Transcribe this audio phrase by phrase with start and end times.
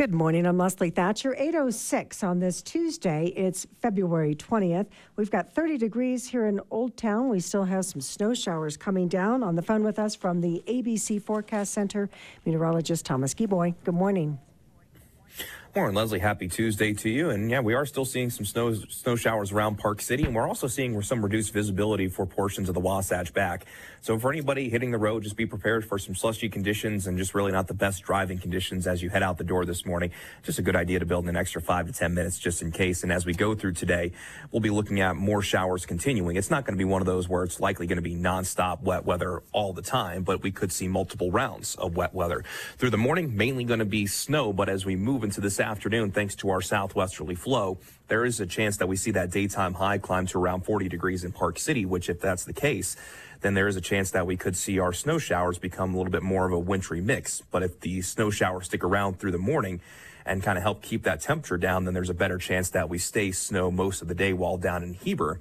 [0.00, 0.46] Good morning.
[0.46, 1.34] I'm Leslie Thatcher.
[1.36, 3.34] 806 on this Tuesday.
[3.36, 4.86] It's February 20th.
[5.16, 7.28] We've got 30 degrees here in Old Town.
[7.28, 9.42] We still have some snow showers coming down.
[9.42, 12.08] On the phone with us from the ABC Forecast Center,
[12.46, 13.74] meteorologist Thomas Geboy.
[13.84, 14.38] Good morning.
[15.72, 16.18] Morning, Leslie.
[16.18, 17.30] Happy Tuesday to you.
[17.30, 20.48] And yeah, we are still seeing some snow snow showers around Park City, and we're
[20.48, 23.66] also seeing some reduced visibility for portions of the Wasatch back.
[24.00, 27.36] So for anybody hitting the road, just be prepared for some slushy conditions and just
[27.36, 30.10] really not the best driving conditions as you head out the door this morning.
[30.42, 32.72] Just a good idea to build in an extra five to ten minutes just in
[32.72, 33.04] case.
[33.04, 34.10] And as we go through today,
[34.50, 36.34] we'll be looking at more showers continuing.
[36.34, 38.82] It's not going to be one of those where it's likely going to be nonstop
[38.82, 42.42] wet weather all the time, but we could see multiple rounds of wet weather
[42.76, 43.36] through the morning.
[43.36, 46.60] Mainly going to be snow, but as we move into this afternoon, thanks to our
[46.60, 47.78] southwesterly flow,
[48.08, 51.24] there is a chance that we see that daytime high climb to around 40 degrees
[51.24, 52.96] in Park City, which if that's the case,
[53.40, 56.12] then there is a chance that we could see our snow showers become a little
[56.12, 57.42] bit more of a wintry mix.
[57.50, 59.80] But if the snow showers stick around through the morning,
[60.26, 62.98] and kind of help keep that temperature down, then there's a better chance that we
[62.98, 65.40] stay snow most of the day while down in Heber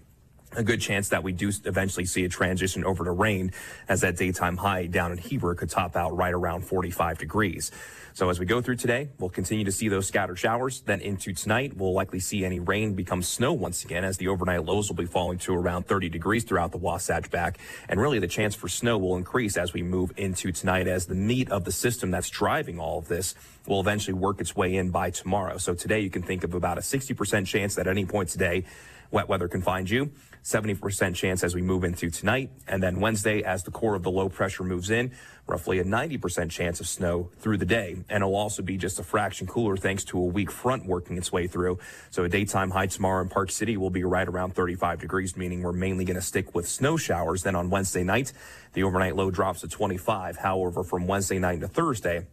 [0.56, 3.52] a good chance that we do eventually see a transition over to rain
[3.88, 7.72] as that daytime high down in Heber could top out right around 45 degrees.
[8.14, 10.82] So as we go through today, we'll continue to see those scattered showers.
[10.82, 14.66] Then into tonight, we'll likely see any rain become snow once again as the overnight
[14.66, 17.60] lows will be falling to around 30 degrees throughout the Wasatch back.
[17.88, 21.16] And really the chance for snow will increase as we move into tonight as the
[21.16, 23.36] meat of the system that's driving all of this
[23.68, 25.58] will eventually work its way in by tomorrow.
[25.58, 28.66] So today you can think of about a 60% chance that at any point today,
[29.12, 30.12] wet weather can find you.
[30.44, 32.50] 70% chance as we move into tonight.
[32.68, 35.12] And then Wednesday, as the core of the low pressure moves in,
[35.48, 37.98] roughly a 90% chance of snow through the day.
[38.10, 41.32] And it'll also be just a fraction cooler thanks to a weak front working its
[41.32, 41.80] way through.
[42.10, 45.62] So a daytime high tomorrow in Park City will be right around 35 degrees, meaning
[45.62, 47.44] we're mainly going to stick with snow showers.
[47.44, 48.32] Then on Wednesday night,
[48.74, 50.38] the overnight low drops to 25.
[50.38, 52.28] However, from Wednesday night to Thursday,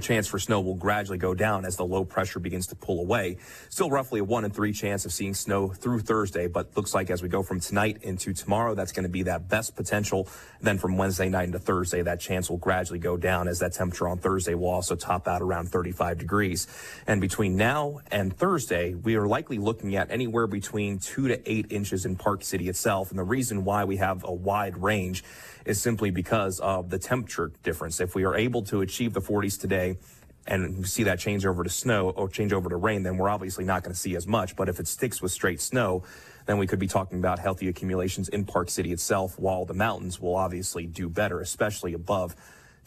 [0.00, 3.38] chance for snow will gradually go down as the low pressure begins to pull away.
[3.68, 7.10] Still roughly a one in three chance of seeing snow through Thursday, but looks like
[7.10, 10.28] as we go from tonight into tomorrow, that's going to be that best potential.
[10.60, 14.08] Then from Wednesday night into Thursday, that chance will gradually go down as that temperature
[14.08, 16.66] on Thursday will also top out around 35 degrees.
[17.06, 21.66] And between now and Thursday, we are likely looking at anywhere between two to eight
[21.70, 23.10] inches in Park City itself.
[23.10, 25.24] And the reason why we have a wide range
[25.66, 28.00] is simply because of the temperature difference.
[28.00, 29.98] If we are able to achieve the 40s today,
[30.48, 33.64] and see that change over to snow or change over to rain, then we're obviously
[33.64, 34.54] not going to see as much.
[34.54, 36.04] But if it sticks with straight snow,
[36.46, 40.20] then we could be talking about healthy accumulations in Park City itself, while the mountains
[40.20, 42.36] will obviously do better, especially above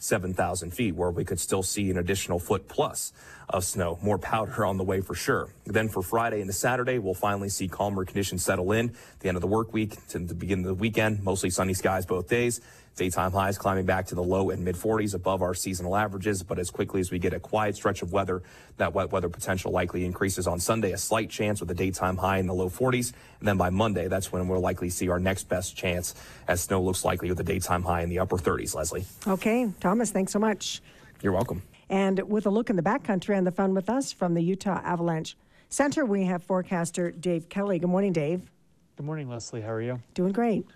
[0.00, 3.12] 7,000 feet, where we could still see an additional foot plus
[3.48, 5.48] of snow, more powder on the way for sure.
[5.64, 8.94] Then for Friday into Saturday, we'll finally see calmer conditions settle in.
[9.20, 12.06] The end of the work week to the beginning of the weekend, mostly sunny skies
[12.06, 12.60] both days.
[13.00, 16.58] Daytime highs climbing back to the low and mid 40s above our seasonal averages, but
[16.58, 18.42] as quickly as we get a quiet stretch of weather,
[18.76, 22.36] that wet weather potential likely increases on Sunday, a slight chance with a daytime high
[22.36, 23.14] in the low 40s.
[23.38, 26.14] And then by Monday, that's when we'll likely see our next best chance
[26.46, 29.06] as snow looks likely with a daytime high in the upper 30s, Leslie.
[29.26, 30.82] Okay, Thomas, thanks so much.
[31.22, 31.62] You're welcome.
[31.88, 34.78] And with a look in the backcountry and the fun with us from the Utah
[34.84, 35.38] Avalanche
[35.70, 37.78] Center, we have forecaster Dave Kelly.
[37.78, 38.50] Good morning, Dave.
[38.96, 39.62] Good morning, Leslie.
[39.62, 40.02] How are you?
[40.12, 40.66] Doing great.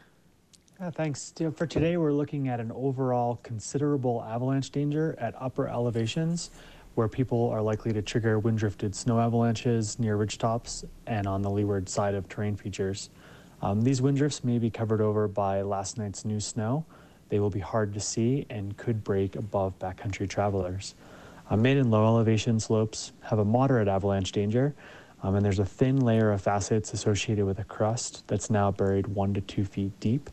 [0.80, 1.32] Yeah, thanks.
[1.54, 6.50] For today, we're looking at an overall considerable avalanche danger at upper elevations
[6.96, 11.50] where people are likely to trigger wind drifted snow avalanches near ridgetops and on the
[11.50, 13.10] leeward side of terrain features.
[13.62, 16.84] Um, these wind drifts may be covered over by last night's new snow.
[17.28, 20.96] They will be hard to see and could break above backcountry travelers.
[21.50, 24.74] Uh, mid and low elevation slopes have a moderate avalanche danger,
[25.22, 29.06] um, and there's a thin layer of facets associated with a crust that's now buried
[29.06, 30.30] one to two feet deep.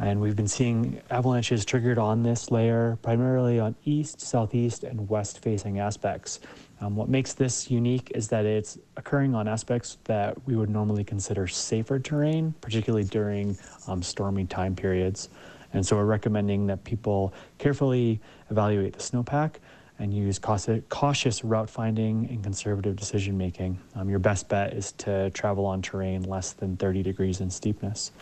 [0.00, 5.40] And we've been seeing avalanches triggered on this layer primarily on east, southeast, and west
[5.42, 6.40] facing aspects.
[6.80, 11.02] Um, what makes this unique is that it's occurring on aspects that we would normally
[11.02, 13.58] consider safer terrain, particularly during
[13.88, 15.30] um, stormy time periods.
[15.72, 18.20] And so we're recommending that people carefully
[18.50, 19.54] evaluate the snowpack
[19.98, 23.76] and use cautious route finding and conservative decision making.
[23.96, 28.12] Um, your best bet is to travel on terrain less than 30 degrees in steepness.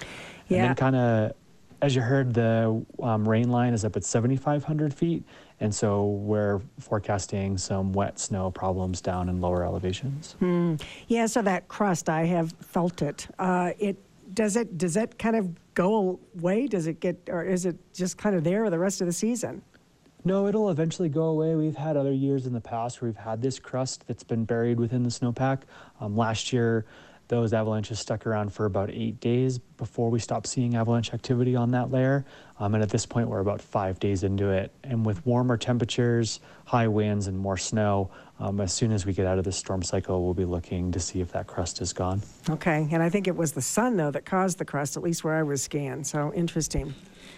[0.48, 0.58] Yeah.
[0.58, 1.32] And then kind of
[1.82, 5.24] as you heard, the um, rain line is up at 7,500 feet,
[5.60, 10.36] and so we're forecasting some wet snow problems down in lower elevations.
[10.38, 10.76] Hmm.
[11.08, 13.26] Yeah, so that crust, I have felt it.
[13.38, 13.96] Uh, it
[14.34, 16.66] does it does it kind of go away?
[16.66, 19.62] Does it get, or is it just kind of there the rest of the season?
[20.24, 21.54] No, it'll eventually go away.
[21.54, 24.80] We've had other years in the past where we've had this crust that's been buried
[24.80, 25.60] within the snowpack.
[26.00, 26.84] Um, last year,
[27.28, 31.72] Those avalanches stuck around for about eight days before we stopped seeing avalanche activity on
[31.72, 32.24] that layer.
[32.60, 34.72] Um, and at this point, we're about five days into it.
[34.84, 39.26] And with warmer temperatures, high winds, and more snow, um, as soon as we get
[39.26, 42.22] out of this storm cycle, we'll be looking to see if that crust is gone.
[42.48, 45.24] Okay, and I think it was the sun, though, that caused the crust, at least
[45.24, 46.04] where I was skiing.
[46.04, 46.94] So interesting.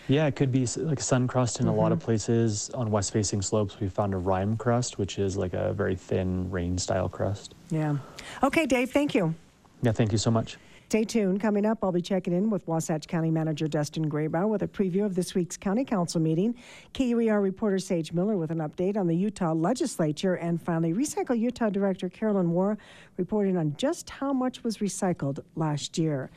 [0.06, 1.76] Yeah, it could be like sun crust in mm-hmm.
[1.76, 2.70] a lot of places.
[2.70, 6.50] On west facing slopes, we found a rime crust, which is like a very thin
[6.50, 7.54] rain style crust.
[7.70, 7.96] Yeah.
[8.42, 9.34] Okay, Dave, thank you.
[9.82, 10.58] Yeah, thank you so much.
[10.88, 11.38] Stay tuned.
[11.38, 15.04] Coming up, I'll be checking in with Wasatch County Manager Dustin Grabau with a preview
[15.04, 16.54] of this week's County Council meeting.
[16.94, 20.36] KUER reporter Saige Miller with an update on the Utah legislature.
[20.36, 22.78] And finally, Recycle Utah Director Carolyn Wawra
[23.18, 26.30] reporting on just how much was recycled last year.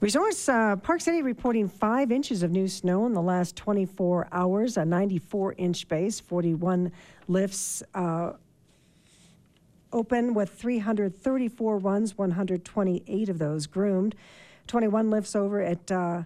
[0.00, 4.78] Resorts uh, Park City reporting five inches of new snow in the last 24 hours,
[4.78, 6.90] a 94 inch base, 41
[7.26, 8.32] lifts uh,
[9.92, 14.14] open with 334 runs, 128 of those groomed.
[14.66, 16.22] 21 lifts over at uh,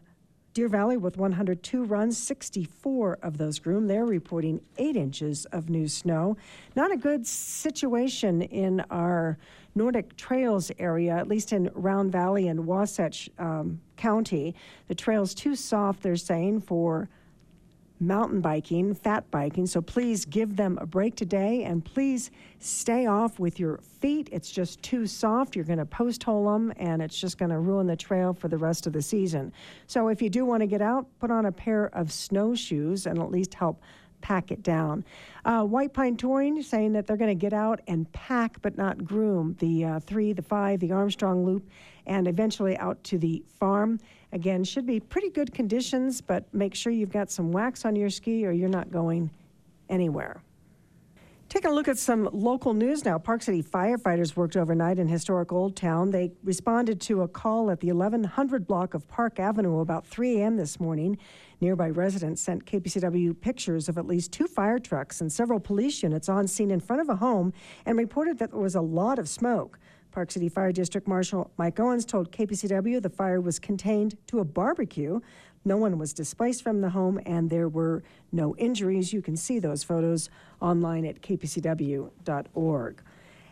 [0.55, 3.89] Deer Valley with 102 runs, 64 of those groomed.
[3.89, 6.37] They're reporting eight inches of new snow.
[6.77, 9.39] Not a good situation in our
[9.75, 14.55] Nordic Trails area, at least in Round Valley and Wasatch um, County.
[14.89, 17.09] The trail's too soft, they're saying, for
[18.03, 19.67] mountain biking, fat biking.
[19.67, 24.29] So please give them a break today and please stay off with your feet.
[24.33, 25.57] It's just too soft.
[25.57, 28.49] You're going to post hole them and it's just going to ruin the trail for
[28.49, 29.53] the rest of the season.
[29.87, 33.19] So if you do want to get out, put on a pair of snowshoes and
[33.19, 33.81] at least help
[34.23, 35.05] pack it down.
[35.45, 39.05] Uh, White Pine Touring saying that they're going to get out and pack but not
[39.05, 41.69] groom the uh, three, the five, the Armstrong Loop,
[42.07, 43.99] and eventually out to the farm.
[44.33, 48.09] Again, should be pretty good conditions, but make sure you've got some wax on your
[48.09, 49.31] ski or you're not going
[49.91, 50.43] anywhere.
[51.51, 53.19] Take a look at some local news now.
[53.19, 56.11] Park City firefighters worked overnight in historic Old Town.
[56.11, 60.57] They responded to a call at the 1100 block of Park Avenue about 3 a.m.
[60.57, 61.19] this morning.
[61.61, 66.31] Nearby residents sent KPCW pictures of at least two fire trucks and several police units
[66.31, 67.53] on scene in front of a home
[67.85, 69.79] and reported that there was a lot of smoke.
[70.13, 74.45] Park City Fire District Marshal Mike Owens told KPCW the fire was contained to a
[74.45, 75.21] barbecue.
[75.65, 79.13] No one was displaced from the home and there were no injuries.
[79.13, 80.29] You can see those photos
[80.61, 83.03] online at kpcw.org.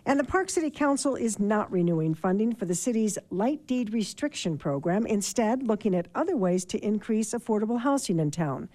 [0.07, 4.57] And the Park City Council is not renewing funding for the city's light deed restriction
[4.57, 8.69] program, instead, looking at other ways to increase affordable housing in town.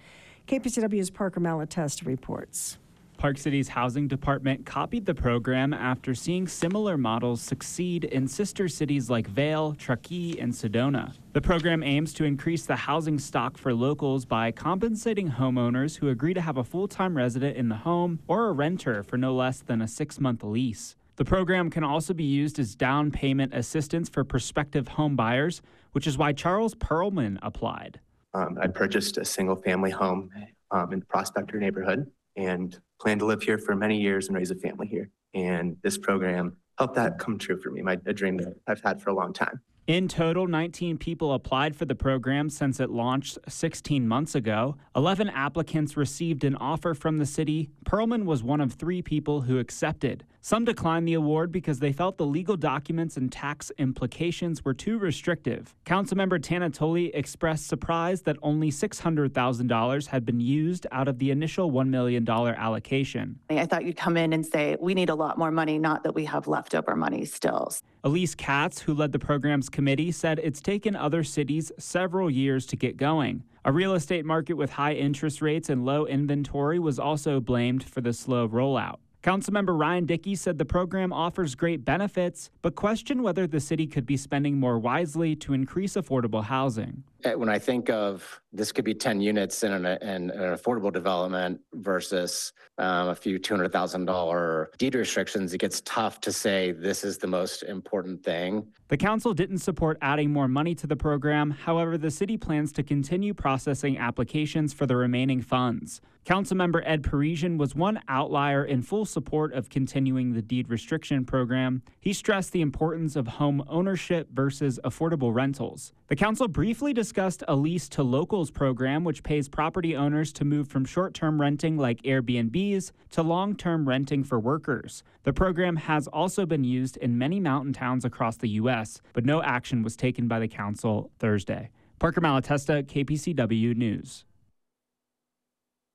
[0.46, 2.78] KPCW's Parker Malatesta reports.
[3.16, 9.08] Park City's housing department copied the program after seeing similar models succeed in sister cities
[9.10, 11.14] like Vail, Truckee, and Sedona.
[11.32, 16.34] The program aims to increase the housing stock for locals by compensating homeowners who agree
[16.34, 19.60] to have a full time resident in the home or a renter for no less
[19.60, 20.96] than a six month lease.
[21.16, 25.62] The program can also be used as down payment assistance for prospective home buyers,
[25.92, 28.00] which is why Charles Perlman applied.
[28.34, 30.30] Um, I purchased a single family home
[30.70, 34.50] um, in the Prospector neighborhood and plan to live here for many years and raise
[34.50, 35.10] a family here.
[35.34, 39.00] And this program helped that come true for me, my a dream that I've had
[39.00, 39.60] for a long time.
[39.86, 44.76] In total, 19 people applied for the program since it launched 16 months ago.
[44.96, 47.70] 11 applicants received an offer from the city.
[47.84, 50.24] Perlman was one of three people who accepted.
[50.46, 54.96] Some declined the award because they felt the legal documents and tax implications were too
[54.96, 55.74] restrictive.
[55.84, 61.72] Councilmember Tana Toly expressed surprise that only $600,000 had been used out of the initial
[61.72, 63.40] $1 million allocation.
[63.50, 66.14] I thought you'd come in and say, we need a lot more money, not that
[66.14, 67.72] we have leftover money still.
[68.04, 72.76] Elise Katz, who led the program's committee, said it's taken other cities several years to
[72.76, 73.42] get going.
[73.64, 78.00] A real estate market with high interest rates and low inventory was also blamed for
[78.00, 78.98] the slow rollout.
[79.26, 84.06] Councilmember Ryan Dickey said the program offers great benefits, but questioned whether the city could
[84.06, 87.02] be spending more wisely to increase affordable housing.
[87.24, 90.92] Uh, when I think of this could be 10 units in an, in an affordable
[90.92, 97.18] development versus um, a few $200,000 deed restrictions, it gets tough to say this is
[97.18, 98.66] the most important thing.
[98.88, 101.50] The council didn't support adding more money to the program.
[101.50, 106.00] However, the city plans to continue processing applications for the remaining funds.
[106.26, 111.82] Councilmember Ed Parigian was one outlier in full support of continuing the deed restriction program.
[112.00, 115.92] He stressed the importance of home ownership versus affordable rentals.
[116.08, 117.05] The council briefly discussed
[117.48, 121.76] a lease to locals program, which pays property owners to move from short term renting
[121.76, 125.02] like Airbnbs to long term renting for workers.
[125.22, 129.42] The program has also been used in many mountain towns across the U.S., but no
[129.42, 131.70] action was taken by the council Thursday.
[131.98, 134.24] Parker Malatesta, KPCW News.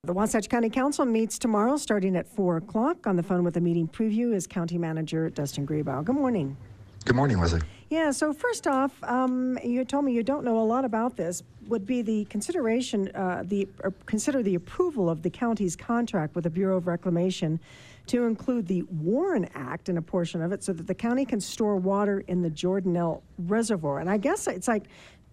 [0.03, 3.05] The Wasatch County Council meets tomorrow starting at 4 o'clock.
[3.05, 6.03] On the phone with the meeting preview is County Manager Dustin Grabau.
[6.03, 6.57] Good morning.
[7.03, 7.61] Good morning, Leslie.
[7.89, 11.41] Yeah, so first off, um, you told me you don't know a lot about this.
[11.67, 16.43] Would be the consideration, uh, the or consider the approval of the county's contract with
[16.43, 17.59] the Bureau of Reclamation
[18.07, 21.41] to include the Warren Act in a portion of it, so that the county can
[21.41, 23.99] store water in the Jordanelle Reservoir.
[23.99, 24.83] And I guess it's like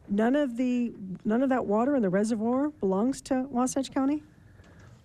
[0.08, 0.92] none of the
[1.24, 4.22] none of that water in the reservoir belongs to Wasatch County.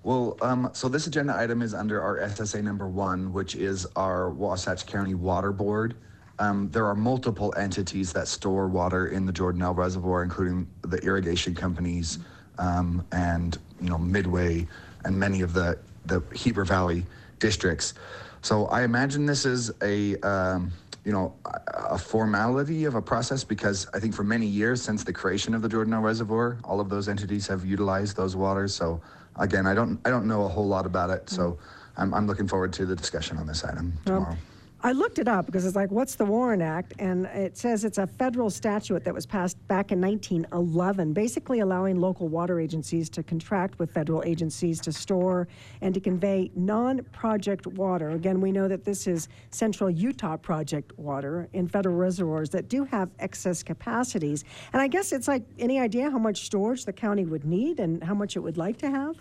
[0.04, 4.30] Well, um, so this agenda item is under our SSA number one, which is our
[4.30, 5.96] Wasatch County Water Board.
[6.40, 11.54] Um, there are multiple entities that store water in the Jordanelle Reservoir, including the irrigation
[11.54, 12.20] companies
[12.58, 14.68] um, and you know Midway
[15.06, 17.06] and many of the the Heber Valley
[17.40, 17.94] districts.
[18.42, 20.72] So I imagine this is a um,
[21.06, 21.34] you know
[21.68, 25.62] a- formality of a process because I think for many years since the creation of
[25.62, 28.74] the Jordanelle Reservoir, all of those entities have utilized those waters.
[28.74, 29.02] So
[29.38, 31.30] again, I don't I don't know a whole lot about it.
[31.30, 31.60] So
[31.96, 34.38] I'm, I'm looking forward to the discussion on this item tomorrow.
[34.86, 36.94] I looked it up because it's like, what's the Warren Act?
[37.00, 42.02] And it says it's a federal statute that was passed back in 1911, basically allowing
[42.02, 45.48] local water agencies to contract with federal agencies to store
[45.80, 48.10] and to convey non project water.
[48.10, 52.84] Again, we know that this is central Utah project water in federal reservoirs that do
[52.84, 54.44] have excess capacities.
[54.74, 58.04] And I guess it's like any idea how much storage the county would need and
[58.04, 59.16] how much it would like to have?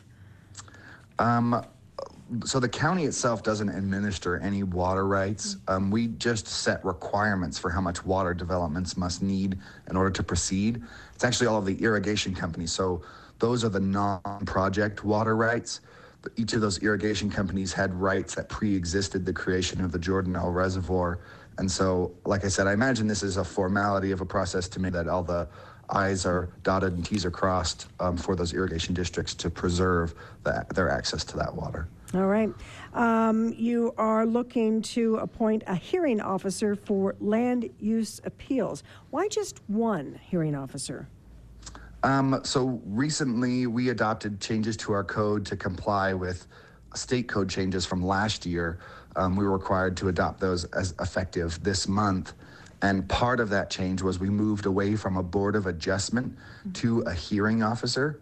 [1.21, 1.65] Um,
[2.45, 5.57] so the county itself doesn't administer any water rights.
[5.69, 9.59] Um, we just set requirements for how much water developments must need
[9.91, 10.83] in order to proceed.
[11.15, 12.73] It's actually all of the irrigation companies.
[12.73, 13.03] So
[13.39, 15.81] those are the non-project water rights.
[16.37, 20.55] Each of those irrigation companies had rights that pre-existed the creation of the Jordan Jordanelle
[20.55, 21.19] Reservoir.
[21.59, 24.81] And so, like I said, I imagine this is a formality of a process to
[24.81, 25.49] make that all the
[25.91, 30.15] I's are dotted and T's are crossed um, for those irrigation districts to preserve
[30.75, 31.89] their access to that water.
[32.15, 32.51] All right.
[32.93, 38.83] Um, you are looking to appoint a hearing officer for land use appeals.
[39.11, 41.09] Why just one hearing officer?
[42.03, 46.47] Um, so recently, we adopted changes to our code to comply with
[46.95, 48.79] state code changes from last year.
[49.17, 52.35] Um, we were required to adopt those as effective this month.
[52.83, 56.37] And part of that change was we moved away from a board of adjustment
[56.75, 58.21] to a hearing officer.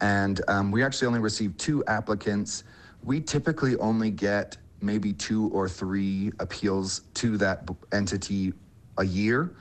[0.00, 2.64] And um, we actually only received two applicants.
[3.02, 8.52] We typically only get maybe two or three appeals to that entity
[8.98, 9.54] a year.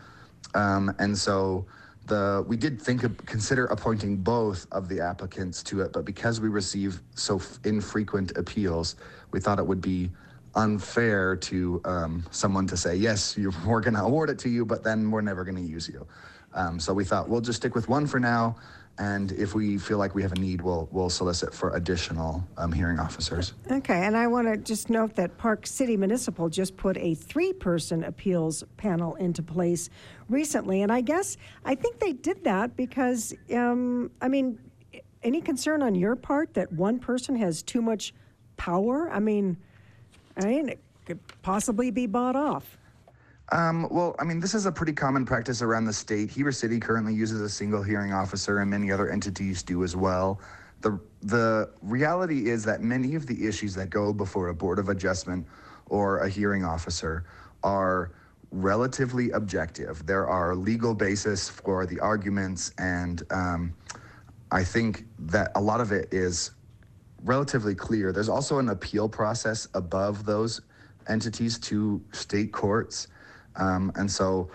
[0.55, 1.65] Um, and so
[2.07, 6.41] the we did think of consider appointing both of the applicants to it, but because
[6.41, 8.95] we receive so f- infrequent appeals,
[9.31, 10.09] we thought it would be
[10.55, 14.83] unfair to um, someone to say yes, we're going to award it to you, but
[14.83, 16.05] then we're never going to use you.
[16.53, 18.55] Um, so we thought we'll just stick with one for now,
[18.99, 22.71] and if we feel like we have a need, we'll we'll solicit for additional um,
[22.71, 23.53] hearing officers.
[23.71, 28.03] Okay, and I want to just note that Park City Municipal just put a three-person
[28.03, 29.89] appeals panel into place
[30.27, 34.59] recently, and I guess, I think they did that because, um, I mean,
[35.23, 38.13] any concern on your part that one person has too much
[38.57, 39.09] power?
[39.09, 39.57] I mean,
[40.37, 42.77] I mean, it could possibly be bought off.
[43.51, 46.29] Um, well, I mean, this is a pretty common practice around the state.
[46.29, 50.39] Heber City currently uses a single hearing officer, and many other entities do as well.
[50.81, 54.89] The the reality is that many of the issues that go before a board of
[54.89, 55.45] adjustment
[55.87, 57.25] or a hearing officer
[57.63, 58.11] are
[58.51, 60.05] relatively objective.
[60.05, 63.73] There are legal basis for the arguments, and um,
[64.51, 66.51] I think that a lot of it is
[67.23, 68.11] relatively clear.
[68.11, 70.61] There's also an appeal process above those
[71.07, 73.07] entities to state courts.
[73.55, 74.49] Um, and so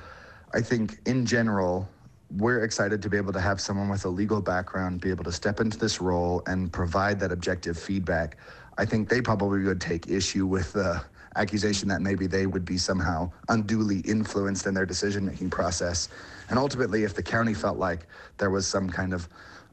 [0.53, 1.89] I think in general,
[2.37, 5.33] we're excited to be able to have someone with a legal background be able to
[5.33, 8.39] step into this role and provide that objective feedback.
[8.79, 11.05] I think they probably would take issue with the
[11.37, 16.09] accusation that maybe they would be somehow unduly influenced in their decision making process.
[16.49, 18.07] And ultimately, if the county felt like
[18.39, 19.29] there was some kind of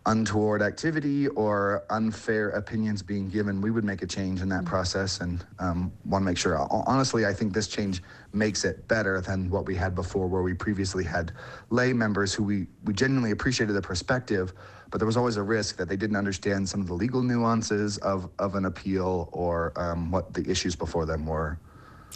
[0.07, 5.19] untoward activity or unfair opinions being given, we would make a change in that process
[5.19, 6.57] and um, want to make sure.
[6.87, 8.01] Honestly, I think this change
[8.33, 11.33] makes it better than what we had before, where we previously had
[11.69, 14.53] lay members who we, we genuinely appreciated the perspective,
[14.89, 17.97] but there was always a risk that they didn't understand some of the legal nuances
[17.99, 21.59] of, of an appeal or um, what the issues before them were.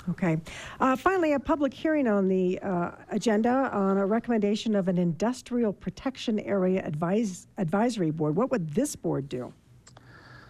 [0.09, 0.37] Okay.
[0.79, 5.73] Uh, finally, a public hearing on the uh, agenda on a recommendation of an industrial
[5.73, 8.35] protection area advise, advisory board.
[8.35, 9.53] What would this board do?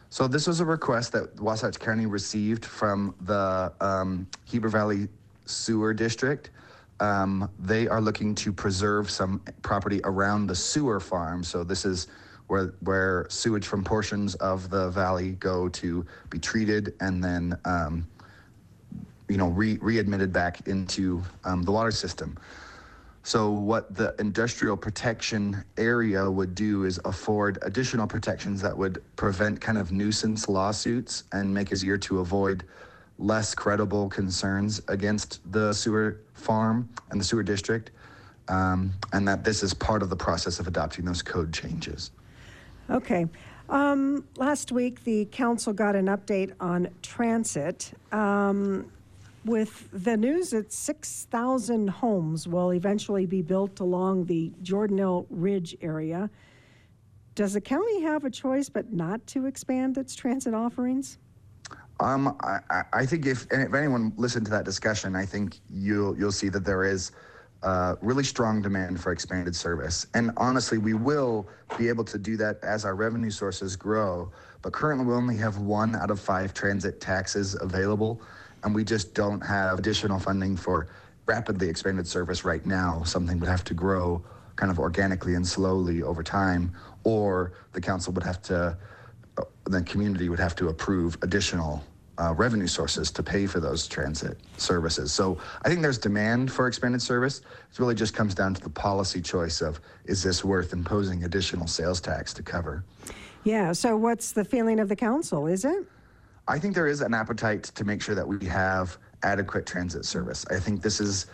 [0.09, 5.07] So this was a request that Wasatch County received from the um, Heber Valley
[5.45, 6.51] Sewer District.
[6.99, 11.43] Um, they are looking to preserve some property around the sewer farm.
[11.43, 12.07] So this is
[12.47, 18.07] where where sewage from portions of the valley go to be treated and then um,
[19.27, 22.38] you know, re- readmitted back into um, the water system.
[23.24, 29.60] So what the industrial protection area would do is afford additional protections that would prevent
[29.60, 32.65] kind of nuisance lawsuits and make it easier to avoid
[33.17, 37.89] less credible concerns against the sewer farm and the sewer district.
[38.48, 42.12] Um, and that this is part of the process of adopting those code changes.
[42.91, 43.25] Okay.
[43.70, 47.91] Um, last week, the council got an update on transit.
[48.12, 48.91] Um,
[49.45, 56.29] with the news that 6,000 homes will eventually be built along the Jordanelle Ridge area,
[57.35, 61.19] does the county have a choice but not to expand its transit offerings?
[61.99, 66.31] Um, I, I- think if, if anyone listened to that discussion, I think you'll you'll
[66.31, 67.11] see that there is
[67.63, 70.05] uh, really strong demand for expanded service.
[70.13, 71.47] And honestly, we will
[71.77, 74.31] be able to do that as our revenue sources grow.
[74.61, 78.21] But currently, we only have one out of five transit taxes available,
[78.65, 80.88] and we just don't have additional funding for
[81.27, 83.03] rapidly expanded service right now.
[83.03, 84.24] Something would have to grow
[84.55, 88.77] kind of organically and slowly over time, or the council would have to
[89.38, 91.84] uh, the community would have to approve additional
[92.17, 95.12] uh, revenue sources to pay for those transit services.
[95.12, 97.39] So I think there's demand for expanded service.
[97.39, 101.67] It really just comes down to the policy choice of is this worth imposing additional
[101.67, 102.84] sales tax to cover?
[103.43, 105.45] Yeah, so what's the feeling of the council?
[105.45, 105.86] Is it?
[106.47, 110.45] I think there is an appetite to make sure that we have adequate transit service.
[110.51, 111.25] I think this is,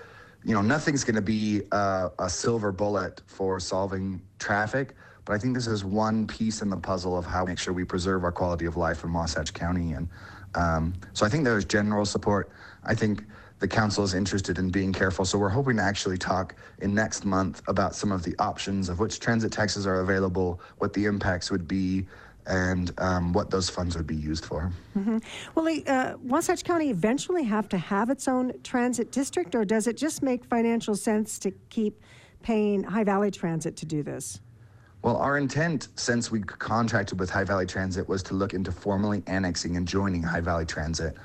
[0.43, 5.37] you know, nothing's going to be uh, a silver bullet for solving traffic, but I
[5.37, 8.23] think this is one piece in the puzzle of how we make sure we preserve
[8.23, 9.93] our quality of life in Wasatch County.
[9.93, 10.07] And
[10.55, 12.49] um, so I think there's general support.
[12.85, 13.23] I think
[13.59, 15.23] the council is interested in being careful.
[15.25, 18.99] So we're hoping to actually talk in next month about some of the options of
[18.99, 22.07] which transit taxes are available, what the impacts would be,
[22.47, 24.71] and um, what those funds would be used for.
[25.55, 29.87] Will the, uh, Wasatch County eventually have to have its own transit district, or does
[29.87, 32.01] it just make financial sense to keep
[32.41, 34.41] paying High Valley Transit to do this?
[35.03, 39.23] Well, our intent since we contracted with High Valley Transit was to look into formally
[39.25, 41.15] annexing and joining High Valley Transit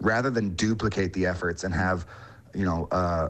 [0.00, 2.06] rather than duplicate the efforts and have,
[2.54, 3.28] you know, uh,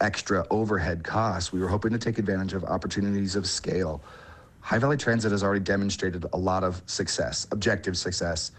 [0.00, 1.52] extra overhead costs.
[1.52, 4.02] We were hoping to take advantage of opportunities of scale.
[4.62, 8.52] High Valley Transit has already demonstrated a lot of success, objective success,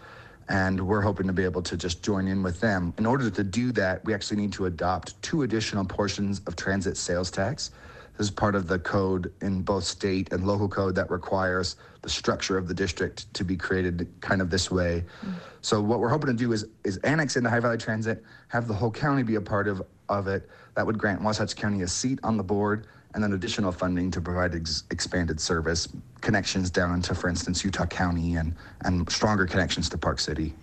[0.50, 2.92] and we're hoping to be able to just join in with them.
[2.98, 6.98] In order to do that, we actually need to adopt two additional portions of transit
[6.98, 7.70] sales tax.
[8.18, 12.10] This is part of the code in both state and local code that requires the
[12.10, 15.04] structure of the district to be created kind of this way.
[15.24, 15.34] Mm.
[15.62, 18.74] So what we're hoping to do is is annex into High Valley Transit, have the
[18.74, 20.48] whole county be a part of of it.
[20.74, 24.20] That would grant Wasatch County a seat on the board and then additional funding to
[24.20, 25.88] provide ex- expanded service,
[26.20, 30.54] connections down into, for instance, Utah County and and stronger connections to Park City.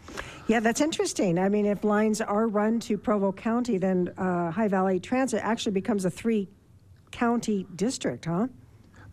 [0.47, 1.39] Yeah, that's interesting.
[1.39, 5.71] I mean, if lines are run to Provo County, then uh, High Valley Transit actually
[5.71, 6.49] becomes a three
[7.11, 8.47] county district, huh?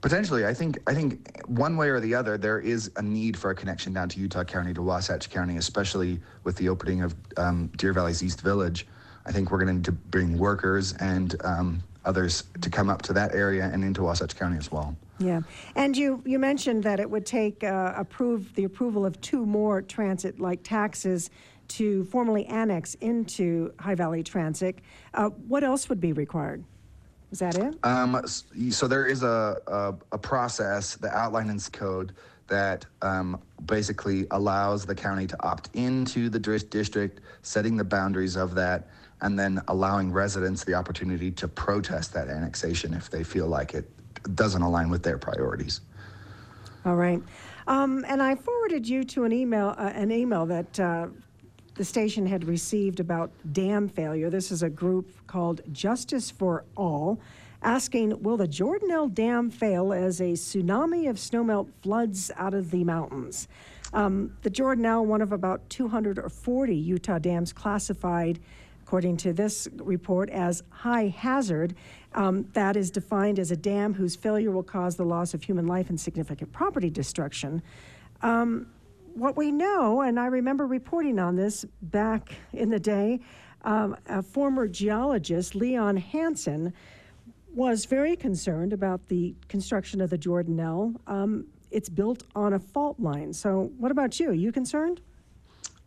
[0.01, 3.51] Potentially, I think I think one way or the other, there is a need for
[3.51, 7.68] a connection down to Utah County to Wasatch County, especially with the opening of um,
[7.77, 8.87] Deer Valley's East Village.
[9.27, 13.34] I think we're going to bring workers and um, others to come up to that
[13.34, 14.96] area and into Wasatch County as well.
[15.18, 15.42] Yeah,
[15.76, 19.82] and you, you mentioned that it would take uh, approve, the approval of two more
[19.82, 21.30] transit-like taxes
[21.68, 24.78] to formally annex into High Valley Transit.
[25.12, 26.64] Uh, What else would be required?
[27.30, 27.74] Is that it?
[27.82, 28.22] Um,
[28.70, 32.14] so there is a, a, a process, the outline in this code,
[32.46, 38.54] that um, basically allows the county to opt into the district, setting the boundaries of
[38.54, 38.88] that,
[39.20, 43.90] and then allowing residents the opportunity to protest that annexation if they feel like it
[44.35, 45.81] doesn't align with their priorities.
[46.85, 47.22] All right.
[47.66, 51.09] Um, And I forwarded you to an email, uh, an email that uh,
[51.74, 54.31] the station had received about dam failure.
[54.31, 57.20] This is a group called Justice for All,
[57.62, 62.85] asking, will the Jordanelle Dam fail as a tsunami of snowmelt floods out of the
[62.85, 63.48] mountains?
[63.92, 68.38] Um, The Jordanelle, one of about 240 Utah dams classified
[68.88, 71.74] according to this report, as high hazard.
[72.14, 75.66] Um, that is defined as a dam whose failure will cause the loss of human
[75.66, 77.62] life and significant property destruction.
[78.22, 78.66] Um,
[79.12, 83.20] what we know, and I remember reporting on this back in the day,
[83.62, 86.72] um, a former geologist, Leon Hansen,
[87.55, 90.94] was very concerned about the construction of the Jordanelle.
[91.07, 93.35] Um, it's built on a fault line.
[93.35, 94.31] So, what about you?
[94.31, 95.03] Are you concerned?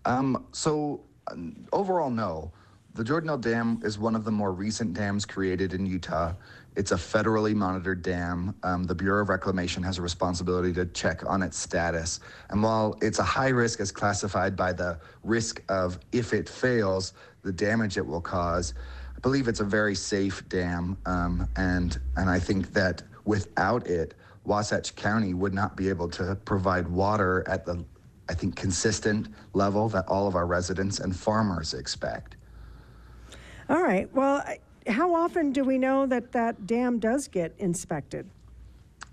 [0.06, 2.52] Um, so um, overall, no.
[2.94, 6.34] The Jordanelle Dam is one of the more recent dams created in Utah.
[6.76, 8.54] It's a federally monitored dam.
[8.64, 12.20] Um, the Bureau of Reclamation has a responsibility to check on its status.
[12.50, 17.14] And while it's a high risk as classified by the risk of if it fails,
[17.44, 18.74] the damage it will cause,
[19.16, 20.98] I believe it's a very safe dam.
[21.06, 26.36] Um, and, and I think that without it, Wasatch County would not be able to
[26.44, 27.86] provide water at the,
[28.28, 32.36] I think, consistent level that all of our residents and farmers expect.
[33.72, 34.14] All right.
[34.14, 34.44] Well,
[34.86, 38.30] how often do we know that that dam does get inspected?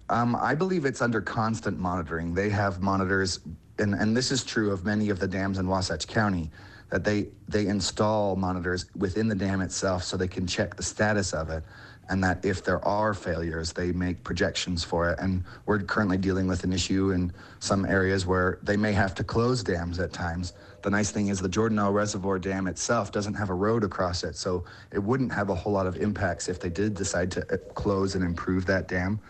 [0.09, 2.35] Um, I believe it's under constant monitoring.
[2.35, 3.39] They have monitors,
[3.79, 6.51] and, and this is true of many of the dams in Wasatch County,
[6.91, 11.33] that they, they install monitors within the dam itself so they can check the status
[11.33, 11.63] of it.
[12.09, 15.21] And that if there are failures, they make projections for it.
[15.21, 19.25] And we're currently dealing with an issue in some areas where they may have to
[19.25, 20.55] close dams at times.
[20.83, 24.37] The nice thing is the Jordanelle Reservoir Dam itself doesn't have a road across it,
[24.37, 27.57] so it wouldn't have a whole lot of impacts if they did decide to uh,
[27.75, 29.21] close and improve that dam.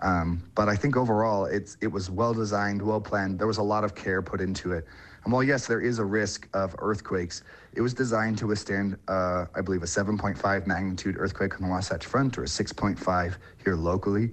[0.00, 3.38] Um, but I think overall, it's it was well designed, well planned.
[3.38, 4.84] There was a lot of care put into it.
[5.24, 7.42] And while yes, there is a risk of earthquakes,
[7.74, 12.04] it was designed to withstand, uh, I believe, a 7.5 magnitude earthquake on the Wasatch
[12.04, 14.32] Front or a 6.5 here locally.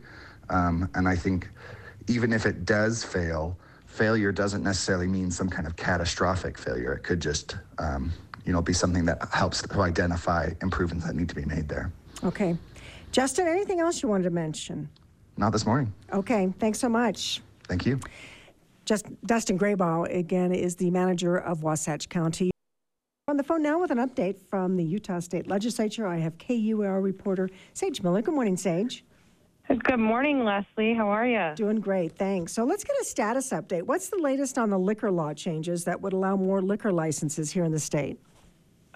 [0.50, 1.50] Um, and I think
[2.08, 3.56] even if it does fail,
[3.90, 6.94] failure doesn't necessarily mean some kind of catastrophic failure.
[6.94, 8.14] It could just, um,
[8.46, 11.92] you know, be something that helps to identify improvements that need to be made there.
[12.24, 12.56] Okay.
[13.12, 14.88] Justin, anything else you wanted to mention?
[15.38, 15.92] Not this morning.
[16.14, 16.54] Okay.
[16.60, 17.42] Thanks so much.
[17.64, 18.00] Thank you.
[18.86, 22.52] Just Dustin Grabau, again, is the manager of Wasatch County.
[23.28, 27.02] On the phone now with an update from the Utah State Legislature, I have KUER
[27.02, 28.22] reporter Saige Miller.
[28.22, 29.02] Good morning, Saige.
[29.70, 30.96] Good morning, Leslie.
[30.96, 31.54] How are you?
[31.56, 32.54] Doing great, thanks.
[32.54, 33.84] So let's get a status update.
[33.84, 37.64] What's the latest on the liquor law changes that would allow more liquor licenses here
[37.64, 38.20] in the state?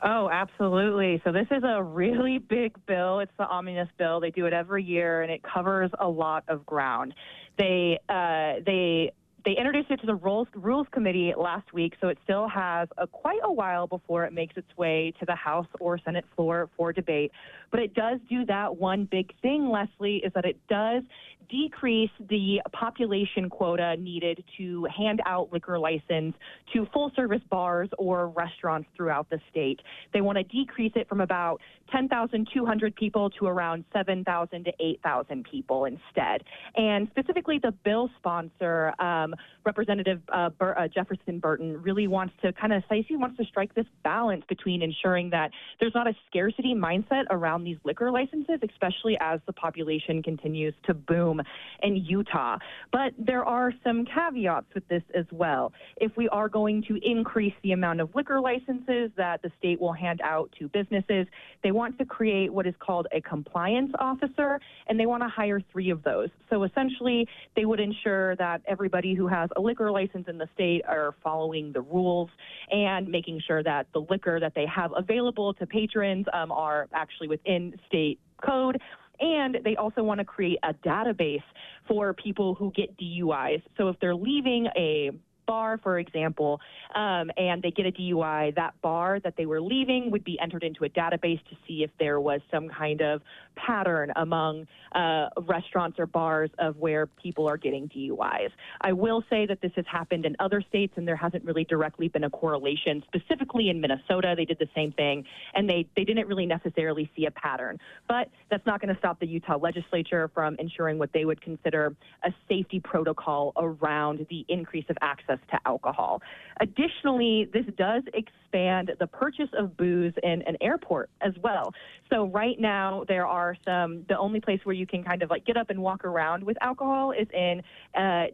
[0.01, 1.21] Oh, absolutely.
[1.23, 3.19] So this is a really big bill.
[3.19, 4.19] It's the omnibus bill.
[4.19, 7.13] They do it every year, and it covers a lot of ground.
[7.59, 9.11] They uh, they
[9.45, 13.07] they introduced it to the rules rules committee last week, so it still has a,
[13.07, 16.93] quite a while before it makes its way to the House or Senate floor for
[16.93, 17.31] debate.
[17.73, 21.01] But it does do that one big thing, Leslie, is that it does
[21.49, 26.35] decrease the population quota needed to hand out liquor license
[26.73, 29.79] to full service bars or restaurants throughout the state.
[30.13, 35.85] They want to decrease it from about 10,200 people to around 7,000 to 8,000 people
[35.85, 36.43] instead.
[36.75, 42.51] And specifically, the bill sponsor, um, Representative uh, Bur- uh, Jefferson Burton, really wants to
[42.53, 46.13] kind of say he wants to strike this balance between ensuring that there's not a
[46.27, 51.41] scarcity mindset around these liquor licenses, especially as the population continues to boom
[51.81, 52.57] in Utah.
[52.91, 55.73] But there are some caveats with this as well.
[55.97, 59.93] If we are going to increase the amount of liquor licenses that the state will
[59.93, 61.27] hand out to businesses,
[61.63, 65.61] they want to create what is called a compliance officer, and they want to hire
[65.71, 66.29] three of those.
[66.49, 70.81] So essentially, they would ensure that everybody who has a liquor license in the state
[70.87, 72.29] are following the rules
[72.71, 77.27] and making sure that the liquor that they have available to patrons um, are actually
[77.27, 77.52] within
[77.87, 78.79] state code.
[79.19, 81.43] And they also want to create a database
[81.87, 83.61] for people who get DUIs.
[83.77, 85.11] So if they're leaving a
[85.45, 86.59] bar, for example,
[86.95, 90.63] um, and they get a DUI, that bar that they were leaving would be entered
[90.63, 93.21] into a database to see if there was some kind of
[93.55, 98.49] pattern among uh, restaurants or bars of where people are getting DUIs.
[98.81, 102.07] I will say that this has happened in other states, and there hasn't really directly
[102.07, 103.03] been a correlation.
[103.07, 107.25] Specifically in Minnesota, they did the same thing, and they, they didn't really necessarily see
[107.25, 107.79] a pattern.
[108.07, 111.95] But that's not going to stop the Utah legislature from ensuring what they would consider
[112.23, 114.97] a safety protocol around the increase of
[115.33, 116.21] access to alcohol.
[116.59, 121.73] Additionally, this does expand the purchase of booze in an airport as well.
[122.11, 125.45] So right now, there are some, the only place where you can kind of like
[125.45, 127.61] get up and walk around with alcohol is in
[127.99, 128.25] uh,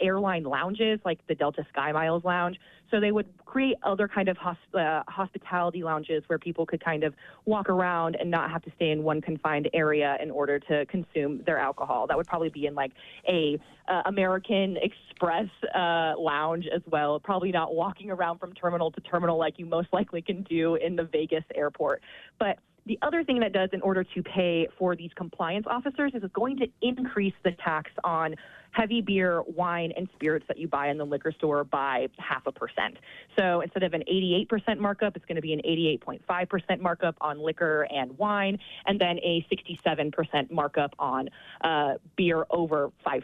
[0.00, 2.56] airline lounges like the Delta Sky Miles Lounge.
[2.94, 7.02] So they would create other kind of hosp- uh, hospitality lounges where people could kind
[7.02, 7.12] of
[7.44, 11.42] walk around and not have to stay in one confined area in order to consume
[11.44, 12.06] their alcohol.
[12.06, 12.92] That would probably be in like
[13.28, 17.18] a uh, American Express uh, lounge as well.
[17.18, 20.94] Probably not walking around from terminal to terminal like you most likely can do in
[20.94, 22.00] the Vegas airport.
[22.38, 26.22] But the other thing that does in order to pay for these compliance officers is
[26.22, 28.36] it's going to increase the tax on
[28.74, 32.52] heavy beer, wine, and spirits that you buy in the liquor store by half a
[32.52, 32.96] percent.
[33.38, 37.86] So instead of an 88% markup, it's going to be an 88.5% markup on liquor
[37.90, 41.28] and wine, and then a 67% markup on
[41.62, 43.22] uh, beer over 5%.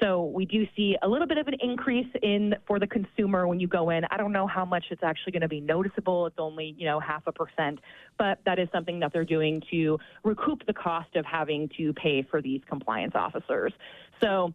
[0.00, 3.60] So we do see a little bit of an increase in for the consumer when
[3.60, 4.04] you go in.
[4.10, 6.26] I don't know how much it's actually going to be noticeable.
[6.26, 7.78] It's only, you know, half a percent,
[8.18, 12.22] but that is something that they're doing to recoup the cost of having to pay
[12.22, 13.72] for these compliance officers.
[14.22, 14.54] So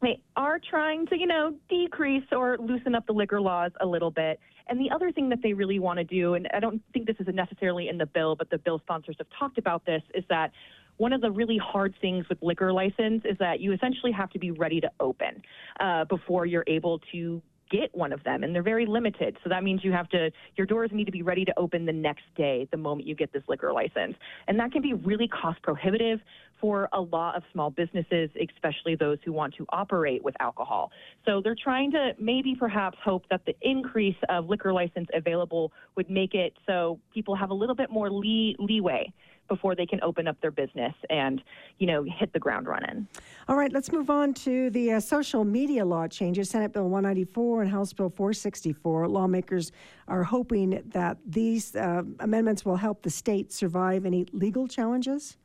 [0.00, 4.10] they are trying to, you know, decrease or loosen up the liquor laws a little
[4.10, 4.38] bit.
[4.68, 7.16] And the other thing that they really want to do, and I don't think this
[7.18, 10.52] is necessarily in the bill, but the bill sponsors have talked about this, is that
[10.98, 14.38] one of the really hard things with liquor license is that you essentially have to
[14.38, 15.42] be ready to open
[15.80, 19.36] uh, before you're able to get one of them and they're very limited.
[19.42, 21.92] So that means you have to your doors need to be ready to open the
[21.92, 24.16] next day the moment you get this liquor license.
[24.46, 26.20] And that can be really cost prohibitive
[26.60, 30.90] for a lot of small businesses especially those who want to operate with alcohol.
[31.24, 36.10] So they're trying to maybe perhaps hope that the increase of liquor license available would
[36.10, 39.12] make it so people have a little bit more lee- leeway
[39.48, 41.42] before they can open up their business and,
[41.78, 43.08] you know, hit the ground running.
[43.48, 46.50] All right, let's move on to the uh, social media law changes.
[46.50, 49.08] Senate Bill 194 and House Bill 464.
[49.08, 49.72] Lawmakers
[50.06, 55.36] are hoping that these uh, amendments will help the state survive any legal challenges.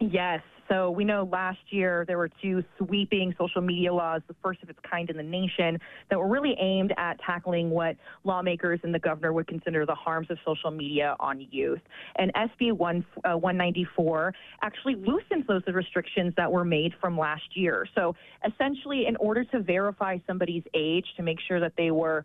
[0.00, 0.42] Yes.
[0.72, 4.70] So we know last year there were two sweeping social media laws, the first of
[4.70, 8.98] its kind in the nation, that were really aimed at tackling what lawmakers and the
[8.98, 11.80] governor would consider the harms of social media on youth.
[12.16, 17.86] And SB 1, uh, 194 actually loosens those restrictions that were made from last year.
[17.94, 18.14] So
[18.46, 22.24] essentially, in order to verify somebody's age to make sure that they were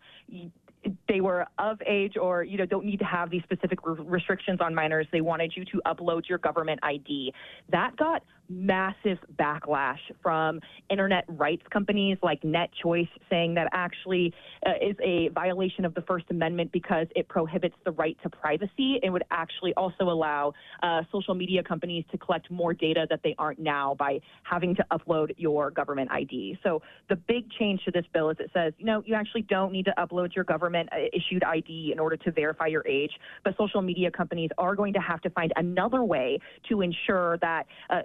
[1.08, 4.74] they were of age or you know don't need to have these specific restrictions on
[4.74, 7.32] minors they wanted you to upload your government id
[7.70, 14.32] that got massive backlash from internet rights companies like NetChoice saying that actually
[14.66, 18.98] uh, is a violation of the First Amendment because it prohibits the right to privacy
[19.02, 23.34] and would actually also allow uh, social media companies to collect more data that they
[23.38, 26.58] aren't now by having to upload your government ID.
[26.62, 29.72] So the big change to this bill is it says, you know, you actually don't
[29.72, 33.12] need to upload your government uh, issued ID in order to verify your age,
[33.44, 37.66] but social media companies are going to have to find another way to ensure that
[37.90, 38.02] uh,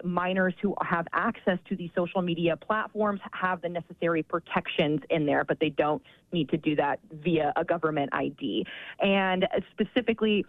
[0.62, 5.60] who have access to these social media platforms have the necessary protections in there, but
[5.60, 8.65] they don't need to do that via a government ID.
[9.00, 10.46] And specifically,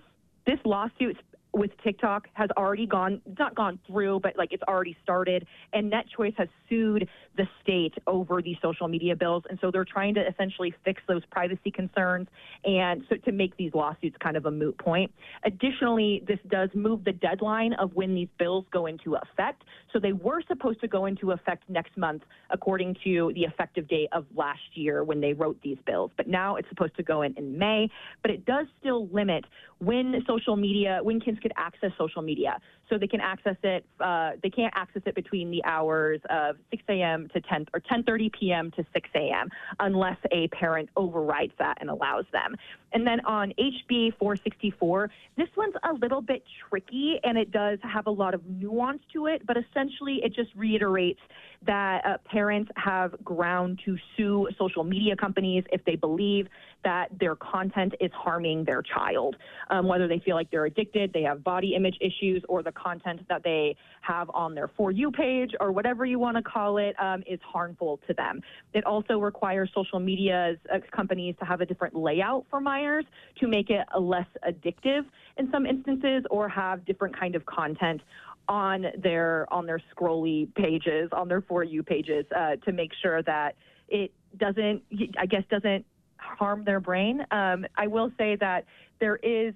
[0.46, 1.16] this lawsuit
[1.54, 5.46] with TikTok has already gone, not gone through, but like it's already started.
[5.72, 9.44] And NetChoice has sued the state over these social media bills.
[9.48, 12.28] And so they're trying to essentially fix those privacy concerns
[12.64, 15.12] and so to make these lawsuits kind of a moot point.
[15.44, 19.62] Additionally, this does move the deadline of when these bills go into effect.
[19.92, 24.08] So they were supposed to go into effect next month, according to the effective date
[24.12, 26.10] of last year when they wrote these bills.
[26.16, 27.88] But now it's supposed to go in in May.
[28.22, 29.44] But it does still limit
[29.78, 32.58] when social media, when kids could access social media.
[32.90, 36.82] So they can access it, uh, they can't access it between the hours of 6
[36.88, 37.28] a.m.
[37.34, 38.70] to 10 or 10:30 p.m.
[38.72, 39.48] to 6 a.m.
[39.80, 42.56] unless a parent overrides that and allows them.
[42.92, 48.06] And then on HB 464, this one's a little bit tricky and it does have
[48.06, 51.20] a lot of nuance to it, but essentially it just reiterates
[51.66, 56.46] that uh, parents have ground to sue social media companies if they believe
[56.84, 59.36] that their content is harming their child,
[59.70, 63.20] um, whether they feel like they're addicted, they have body image issues, or the content
[63.28, 66.94] that they have on their For You page or whatever you want to call it
[67.00, 68.40] um, is harmful to them.
[68.72, 73.04] It also requires social media uh, companies to have a different layout for minors
[73.40, 75.04] to make it less addictive
[75.36, 78.00] in some instances or have different kind of content
[78.48, 83.22] on their on their scrolly pages on their for you pages uh, to make sure
[83.22, 83.56] that
[83.88, 84.82] it doesn't
[85.18, 85.84] i guess doesn't
[86.18, 88.64] harm their brain um, i will say that
[89.00, 89.54] there is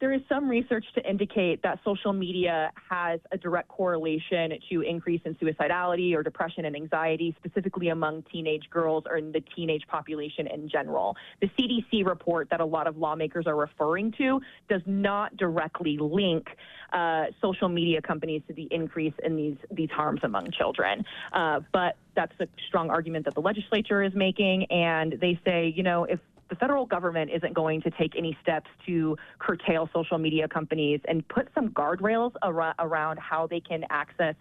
[0.00, 5.20] there is some research to indicate that social media has a direct correlation to increase
[5.26, 10.46] in suicidality or depression and anxiety, specifically among teenage girls or in the teenage population
[10.46, 11.16] in general.
[11.40, 16.46] The CDC report that a lot of lawmakers are referring to does not directly link
[16.92, 21.96] uh, social media companies to the increase in these these harms among children, uh, but
[22.16, 26.18] that's a strong argument that the legislature is making, and they say, you know, if
[26.50, 31.26] the federal government isn't going to take any steps to curtail social media companies and
[31.28, 34.34] put some guardrails ar- around how they can access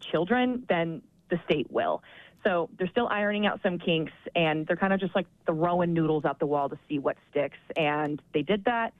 [0.00, 2.02] children, then the state will.
[2.44, 6.24] So they're still ironing out some kinks, and they're kind of just like throwing noodles
[6.24, 7.58] out the wall to see what sticks.
[7.76, 8.94] And they did that.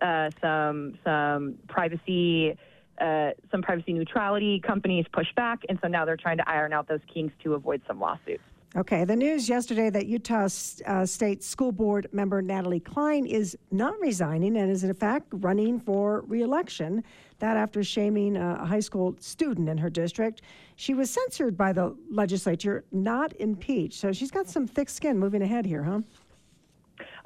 [0.00, 2.56] Uh, some some privacy
[3.00, 6.88] uh, some privacy neutrality companies pushed back, and so now they're trying to iron out
[6.88, 8.42] those kinks to avoid some lawsuits.
[8.74, 10.48] Okay, the news yesterday that Utah
[10.86, 15.78] uh, State School Board member Natalie Cline is not resigning and is in fact running
[15.78, 17.04] for reelection.
[17.40, 20.40] That after shaming a high school student in her district.
[20.76, 24.00] She was censored by the legislature, not impeached.
[24.00, 26.00] So she's got some thick skin moving ahead here, huh?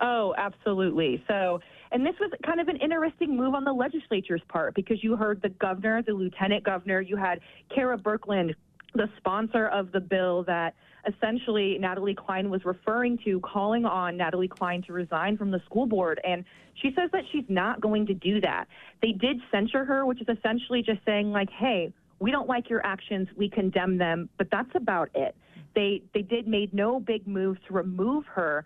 [0.00, 1.22] Oh, absolutely.
[1.28, 1.60] So,
[1.92, 5.40] and this was kind of an interesting move on the legislature's part because you heard
[5.42, 8.54] the governor, the lieutenant governor, you had Kera Birkeland,
[8.96, 10.74] the sponsor of the bill that
[11.06, 15.86] essentially Natalie Cline was referring to, calling on Natalie Cline to resign from the school
[15.86, 16.20] board.
[16.24, 18.66] And she says that she's not going to do that.
[19.02, 22.84] They did censure her, which is essentially just saying, like, hey, we don't like your
[22.84, 25.34] actions, we condemn them, but that's about it.
[25.74, 28.64] They they did made no big move to remove her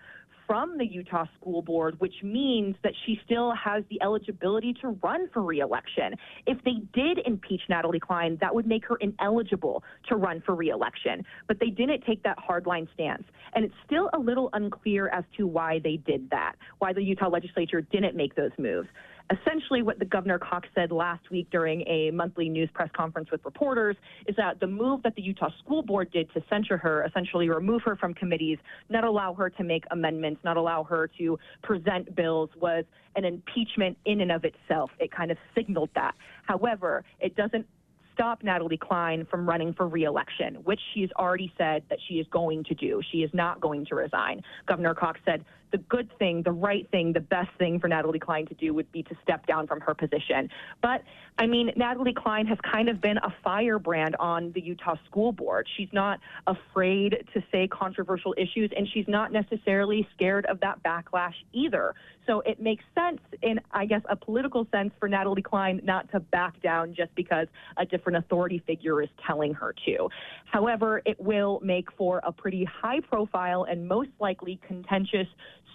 [0.51, 5.29] from the Utah School Board, which means that she still has the eligibility to run
[5.33, 6.17] for reelection.
[6.45, 11.25] If they did impeach Natalie Cline, that would make her ineligible to run for reelection.
[11.47, 13.23] But they didn't take that hardline stance.
[13.55, 17.29] And it's still a little unclear as to why they did that, why the Utah
[17.29, 18.89] legislature didn't make those moves
[19.31, 23.45] essentially what the Governor Cox said last week during a monthly news press conference with
[23.45, 27.49] reporters is that the move that the Utah School Board did to censure her, essentially
[27.49, 32.15] remove her from committees, not allow her to make amendments, not allow her to present
[32.15, 32.85] bills, was
[33.17, 34.91] an impeachment in and of itself.
[34.99, 36.15] It kind of signaled that.
[36.45, 37.67] However, it doesn't
[38.21, 42.65] stop Natalie Cline from running for reelection, which she's already said that she is going
[42.65, 43.01] to do.
[43.11, 44.43] She is not going to resign.
[44.67, 48.47] Governor Cox said the good thing, the right thing, the best thing for Natalie Cline
[48.47, 50.51] to do would be to step down from her position.
[50.83, 51.03] But
[51.39, 55.67] I mean, Natalie Cline has kind of been a firebrand on the Utah School Board.
[55.77, 61.35] She's not afraid to say controversial issues, and she's not necessarily scared of that backlash
[61.53, 61.95] either.
[62.31, 66.21] So it makes sense, in I guess a political sense, for Natalie Cline not to
[66.21, 70.09] back down just because a different authority figure is telling her to.
[70.45, 75.27] However, it will make for a pretty high profile and most likely contentious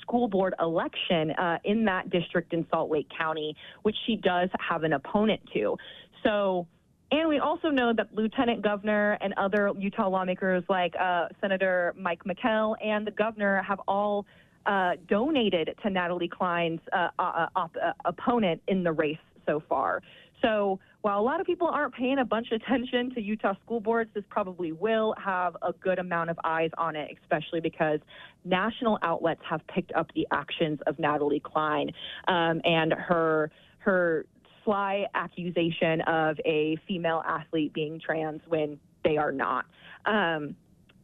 [0.02, 4.84] school board election uh, in that district in Salt Lake County, which she does have
[4.84, 5.76] an opponent to.
[6.24, 6.68] So,
[7.12, 12.24] and we also know that Lieutenant Governor and other Utah lawmakers like uh, Senator Mike
[12.24, 14.26] McKell and the governor have all
[14.66, 20.02] uh, donated to Natalie Cline's uh, uh, op- uh, opponent in the race so far.
[20.42, 23.80] So while a lot of people aren't paying a bunch of attention to Utah school
[23.80, 28.00] boards, this probably will have a good amount of eyes on it, especially because
[28.44, 31.92] national outlets have picked up the actions of Natalie Cline
[32.28, 34.26] um, and her her
[34.64, 39.66] sly accusation of a female athlete being trans when they are not.
[40.06, 40.56] Um,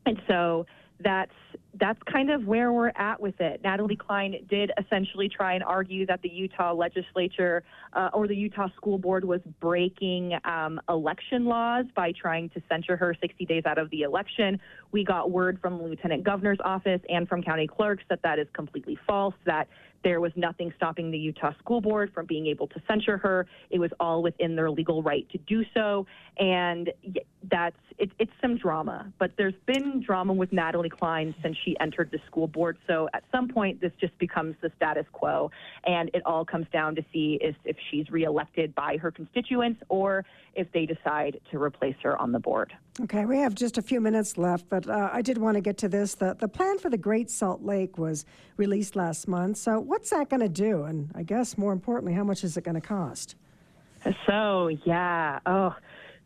[0.06, 0.66] and so
[1.04, 1.32] that's
[1.80, 3.62] that's kind of where we're at with it.
[3.64, 8.68] Natalie Cline did essentially try and argue that the Utah legislature uh, or the Utah
[8.76, 13.78] school board was breaking um, election laws by trying to censure her 60 days out
[13.78, 14.60] of the election.
[14.92, 18.48] We got word from the lieutenant governor's office and from county clerks that that is
[18.54, 19.70] completely false, that
[20.04, 23.46] there was nothing stopping the Utah school board from being able to censure her.
[23.70, 26.06] It was all within their legal right to do so.
[26.38, 26.92] And
[27.50, 32.10] that's it, it's some drama, but there's been drama with Natalie Cline since she entered
[32.12, 32.78] the school board.
[32.88, 35.52] So at some point, this just becomes the status quo,
[35.86, 40.72] and it all comes down to see if she's reelected by her constituents or if
[40.72, 42.74] they decide to replace her on the board.
[43.04, 45.76] Okay, we have just a few minutes left, but uh, I did want to get
[45.80, 46.14] to this.
[46.14, 48.26] The, the plan for the Great Salt Lake was
[48.58, 49.58] released last month.
[49.58, 50.84] So, what's that going to do?
[50.84, 53.36] And I guess more importantly, how much is it going to cost?
[54.28, 55.40] So, yeah.
[55.48, 55.76] Oh,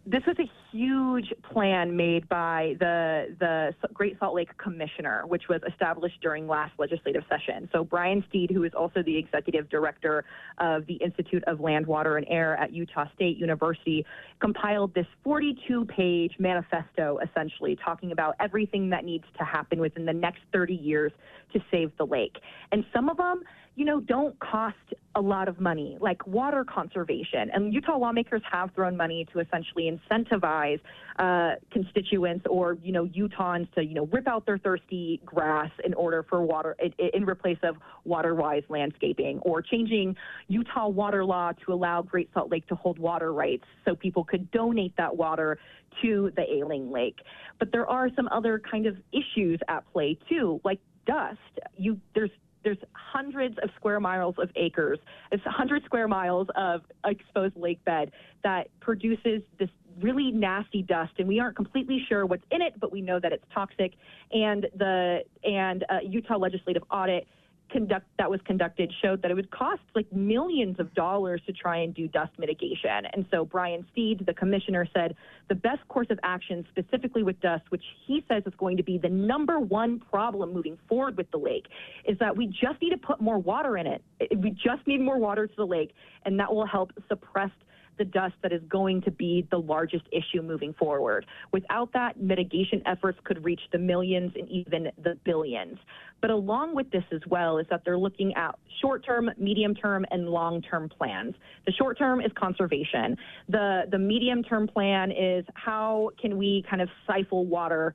[0.05, 5.61] this was a huge plan made by the the Great Salt Lake Commissioner, which was
[5.67, 7.69] established during last legislative session.
[7.71, 10.25] So Brian Steed, who is also the executive director
[10.57, 14.05] of the Institute of Land, Water, and Air at Utah State University,
[14.41, 20.41] compiled this 42-page manifesto, essentially talking about everything that needs to happen within the next
[20.51, 21.11] 30 years
[21.53, 22.37] to save the lake.
[22.71, 23.43] And some of them
[23.75, 24.75] you know, don't cost
[25.15, 27.49] a lot of money, like water conservation.
[27.53, 30.79] And Utah lawmakers have thrown money to essentially incentivize
[31.19, 35.93] uh, constituents or, you know, Utahns to, you know, rip out their thirsty grass in
[35.93, 40.15] order for water, in, in replace of water-wise landscaping, or changing
[40.47, 44.51] Utah water law to allow Great Salt Lake to hold water rights so people could
[44.51, 45.57] donate that water
[46.01, 47.19] to the ailing Lake.
[47.59, 51.39] But there are some other kind of issues at play too, like dust.
[51.77, 52.31] You there's
[52.65, 54.99] there's hundreds of square miles of acres.
[55.31, 58.11] It's 100 square miles of exposed lake bed
[58.43, 59.69] that produces this
[60.01, 63.31] really nasty dust, and we aren't completely sure what's in it, but we know that
[63.31, 63.93] it's toxic.
[64.33, 67.27] And the and uh, Utah legislative audit
[67.69, 71.77] conduct that was conducted showed that it would cost like millions of dollars to try
[71.77, 73.05] and do dust mitigation.
[73.13, 75.15] And so Brian Steed, the commissioner, said
[75.49, 78.97] the best course of action, specifically with dust, which he says is going to be
[78.97, 81.65] the number one problem moving forward with the lake,
[82.07, 84.01] is that we just need to put more water in it.
[84.37, 85.93] We just need more water to the lake,
[86.23, 87.51] and that will help suppress
[87.97, 91.25] the dust that is going to be the largest issue moving forward.
[91.51, 95.77] Without that, mitigation efforts could reach the millions and even the billions.
[96.21, 100.05] But along with this as well is that they're looking at short term, medium term,
[100.11, 101.35] and long term plans.
[101.65, 103.17] The short term is conservation.
[103.49, 107.93] The, the medium term plan is how can we kind of stifle water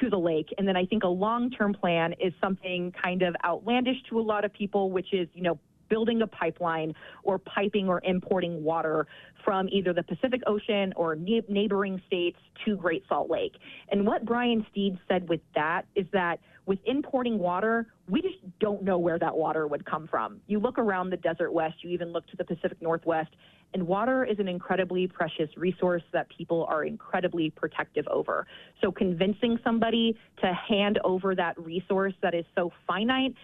[0.00, 0.52] to the lake.
[0.56, 4.22] And then I think a long term plan is something kind of outlandish to a
[4.22, 5.58] lot of people, which is, you know,
[5.90, 9.06] building a pipeline or piping or importing water
[9.44, 13.52] from either the Pacific Ocean or ne- neighboring states to Great Salt Lake.
[13.90, 18.82] And what Brian Steed said with that is that with importing water, we just don't
[18.82, 20.40] know where that water would come from.
[20.46, 23.30] You look around the Desert West, you even look to the Pacific Northwest,
[23.72, 28.46] and water is an incredibly precious resource that people are incredibly protective over.
[28.80, 33.34] So convincing somebody to hand over that resource that is so finite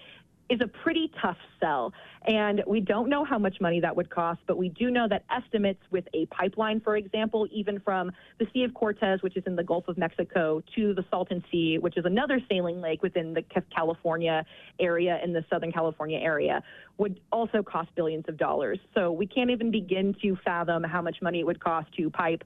[0.49, 1.93] is a pretty tough sell.
[2.27, 5.25] And we don't know how much money that would cost, but we do know that
[5.31, 9.57] estimates with a pipeline, for example, even from the Sea of Cortez, which is in
[9.57, 13.43] the Gulf of Mexico, to the Salton Sea, which is another sailing lake within the
[13.75, 14.45] California
[14.81, 16.63] area in the Southern California area,
[16.99, 18.79] would also cost billions of dollars.
[18.95, 22.43] So we can't even begin to fathom how much money it would cost to pipe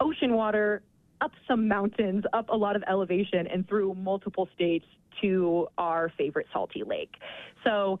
[0.00, 0.82] ocean water
[1.20, 4.86] up some mountains, up a lot of elevation, and through multiple states
[5.22, 7.14] to our favorite salty lake.
[7.62, 7.98] So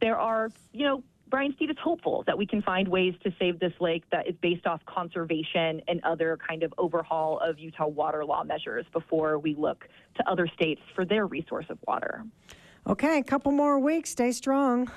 [0.00, 3.58] there are, you know, Brian Steed is hopeful that we can find ways to save
[3.58, 8.22] this lake that is based off conservation and other kind of overhaul of Utah water
[8.24, 12.22] law measures before we look to other states for their resource of water.
[12.86, 14.10] Okay, a couple more weeks.
[14.10, 14.90] Stay strong.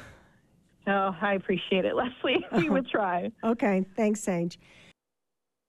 [0.88, 2.46] Oh, I appreciate it, Leslie.
[2.58, 3.32] We would try.
[3.44, 4.58] Okay, thanks, Saige.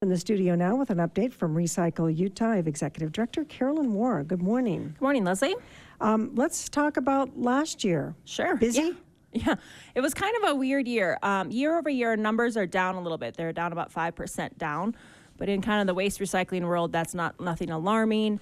[0.03, 3.94] In the studio now with an update from Recycle Utah, I have Executive Director Carolyn
[3.94, 4.26] Wawra.
[4.26, 4.88] Good morning.
[4.88, 5.55] Good morning, Leslie.
[6.03, 8.14] Um, let's talk about last year.
[8.26, 8.57] Sure.
[8.57, 8.80] Busy?
[8.80, 8.92] Yeah.
[9.32, 9.57] Yeah,
[9.94, 11.18] it was kind of a weird year.
[11.22, 13.36] Um, year over year, numbers are down a little bit.
[13.36, 14.94] They're down about 5% down.
[15.36, 18.40] But in kind of the waste recycling world, that's not nothing alarming.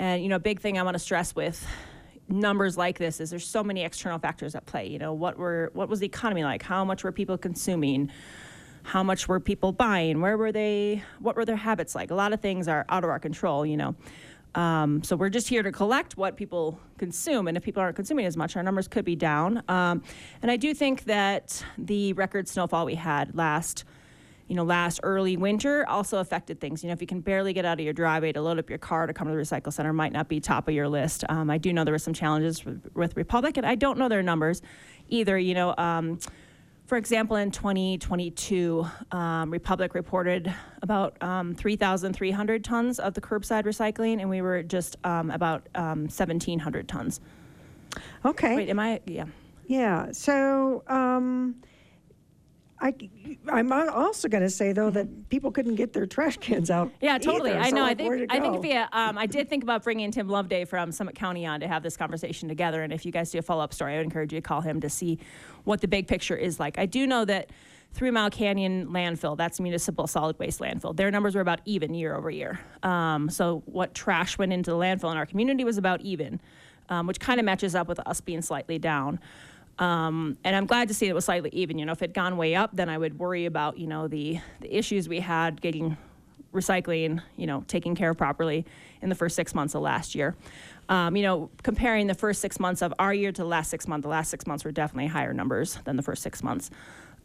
[0.00, 1.64] And, you know, a big thing I want to stress with
[2.28, 4.86] numbers like this is there's so many external factors at play.
[4.86, 6.62] You know, what were what was the economy like?
[6.62, 8.10] How much were people consuming?
[8.82, 10.20] How much were people buying?
[10.20, 11.02] Where were they?
[11.20, 12.10] What were their habits like?
[12.10, 13.94] A lot of things are out of our control, you know.
[14.54, 18.26] Um, so we're just here to collect what people consume, and if people aren't consuming
[18.26, 19.62] as much, our numbers could be down.
[19.68, 20.02] Um,
[20.42, 23.84] and I do think that the record snowfall we had last,
[24.48, 26.82] you know, last early winter also affected things.
[26.82, 28.78] You know, if you can barely get out of your driveway to load up your
[28.78, 31.24] car to come to the recycle center, might not be top of your list.
[31.30, 34.10] Um, I do know there were some challenges with, with Republic, and I don't know
[34.10, 34.60] their numbers
[35.08, 35.38] either.
[35.38, 35.74] You know.
[36.92, 43.64] Um, for example, in 2022, um, Republic reported about um, 3,300 tons of the curbside
[43.64, 47.20] recycling, and we were just um, about um, 1,700 tons.
[48.26, 48.56] Okay.
[48.56, 49.00] Wait, am I?
[49.06, 49.24] Yeah.
[49.66, 50.12] Yeah.
[50.12, 51.54] So um,
[52.82, 52.92] I,
[53.48, 56.90] I'm also going to say though that people couldn't get their trash cans out.
[57.00, 57.52] Yeah, totally.
[57.52, 57.82] either, I so, know.
[57.82, 58.60] I like, where think I think go?
[58.60, 61.68] if you, um, I did think about bringing Tim Loveday from Summit County on to
[61.68, 62.82] have this conversation together.
[62.82, 64.60] And if you guys do a follow up story, I would encourage you to call
[64.60, 65.20] him to see
[65.64, 66.76] what the big picture is like.
[66.76, 67.50] I do know that
[67.94, 70.96] Three Mile Canyon landfill, that's municipal solid waste landfill.
[70.96, 72.58] Their numbers were about even year over year.
[72.82, 76.40] Um, so what trash went into the landfill in our community was about even,
[76.88, 79.20] um, which kind of matches up with us being slightly down.
[79.78, 81.78] Um, and I'm glad to see it was slightly even.
[81.78, 84.08] You know, if it had gone way up, then I would worry about you know
[84.08, 85.96] the the issues we had getting
[86.52, 88.66] recycling, you know, taken care of properly
[89.00, 90.36] in the first six months of last year.
[90.88, 93.88] Um, you know, comparing the first six months of our year to the last six
[93.88, 96.70] months, the last six months were definitely higher numbers than the first six months.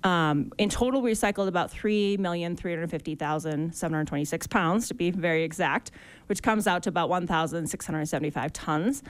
[0.04, 5.91] Um, in total, we recycled about 3,350,726 pounds, to be very exact,
[6.28, 9.04] which comes out to about 1,675 tons.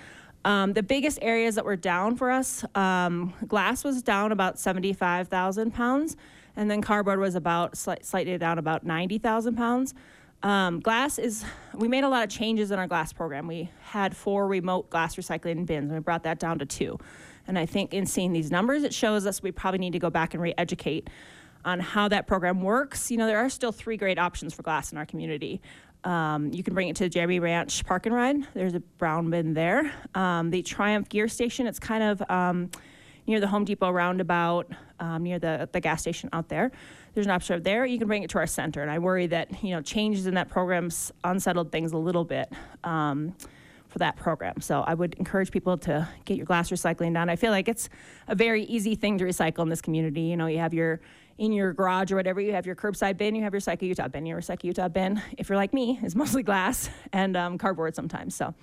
[0.45, 5.73] Um, the biggest areas that were down for us, um, glass was down about 75,000
[5.73, 6.15] pounds,
[6.55, 9.93] and then cardboard was about slight, slightly down about 90,000 pounds.
[10.43, 13.47] Um, glass is, we made a lot of changes in our glass program.
[13.47, 16.99] We had four remote glass recycling bins, and we brought that down to two.
[17.47, 20.09] And I think in seeing these numbers, it shows us we probably need to go
[20.09, 21.09] back and re educate
[21.65, 23.09] on how that program works.
[23.09, 25.61] You know, there are still three great options for glass in our community.
[26.03, 28.37] Um, you can bring it to the Jeremy Ranch Park and Ride.
[28.53, 29.91] There's a brown bin there.
[30.15, 32.71] Um, the Triumph Gear Station, it's kind of um,
[33.25, 36.71] near the Home Depot roundabout, um, near the, the gas station out there.
[37.13, 37.85] There's an option there.
[37.85, 38.81] You can bring it to our center.
[38.81, 42.51] And I worry that, you know, changes in that program's unsettled things a little bit.
[42.83, 43.35] Um,
[43.87, 44.61] for for that program.
[44.61, 47.29] So I would encourage people to get your glass recycling done.
[47.29, 47.89] I feel like it's
[48.27, 50.21] a very easy thing to recycle in this community.
[50.21, 50.99] You know, you have your
[51.37, 54.07] in your garage or whatever, you have your curbside bin, you have your Recycle Utah
[54.07, 54.25] bin.
[54.25, 58.35] Your Recycle Utah bin, if you're like me, is mostly glass and um, cardboard sometimes.
[58.35, 58.53] So,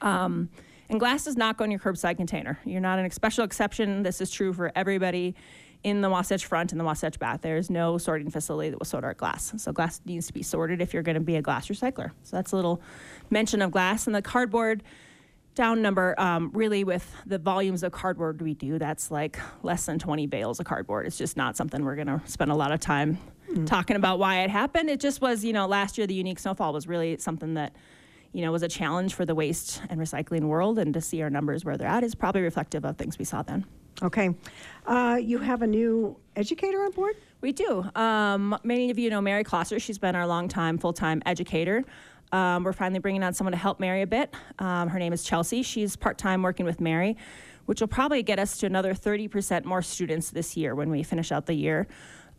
[0.00, 0.48] um,
[0.88, 2.58] and glass does not go in your curbside container.
[2.64, 4.02] You're not a special exception.
[4.02, 5.34] This is true for everybody
[5.82, 7.42] in the Wasatch Front and the Wasatch Back.
[7.42, 9.52] There is no sorting facility that will sort our glass.
[9.56, 12.10] So glass needs to be sorted if you're going to be a glass recycler.
[12.22, 12.80] So that's a little
[13.30, 14.82] mention of glass and the cardboard
[15.56, 16.14] down number.
[16.18, 20.60] Um, really, with the volumes of cardboard we do, that's like less than 20 bales
[20.60, 21.06] of cardboard.
[21.06, 23.18] It's just not something we're going to spend a lot of time
[23.66, 24.88] talking about why it happened.
[24.88, 27.74] It just was, you know, last year the unique snowfall was really something that
[28.32, 31.30] you know, was a challenge for the waste and recycling world, and to see our
[31.30, 33.64] numbers where they're at is probably reflective of things we saw then.
[34.02, 34.28] Okay.
[34.86, 37.16] Uh, you have a new educator on board?
[37.40, 37.88] We do.
[37.94, 39.80] Um, many of you know Mary Klosser.
[39.80, 41.84] She's been our longtime full-time educator.
[42.32, 44.34] Um, we're finally bringing on someone to help Mary a bit.
[44.58, 45.62] Um, her name is Chelsea.
[45.62, 47.16] She's part-time working with Mary,
[47.66, 51.30] which will probably get us to another 30% more students this year when we finish
[51.32, 51.86] out the year.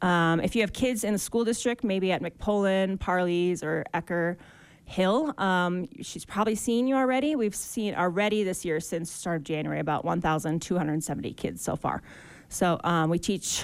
[0.02, 4.38] Um, if you have kids in the school district, maybe at McPolin, Parley's, or Ecker
[4.86, 7.36] Hill, um, she's probably seen you already.
[7.36, 12.04] We've seen already this year since start of January about 1,270 kids so far.
[12.50, 13.64] So um, we teach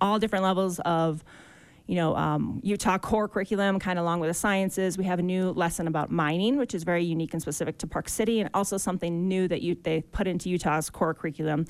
[0.00, 1.22] all different levels of
[1.86, 4.96] you know, um, Utah core curriculum, kind of along with the sciences.
[4.96, 8.08] We have a new lesson about mining, which is very unique and specific to Park
[8.08, 11.66] City, and also something new that you, they put into Utah's core curriculum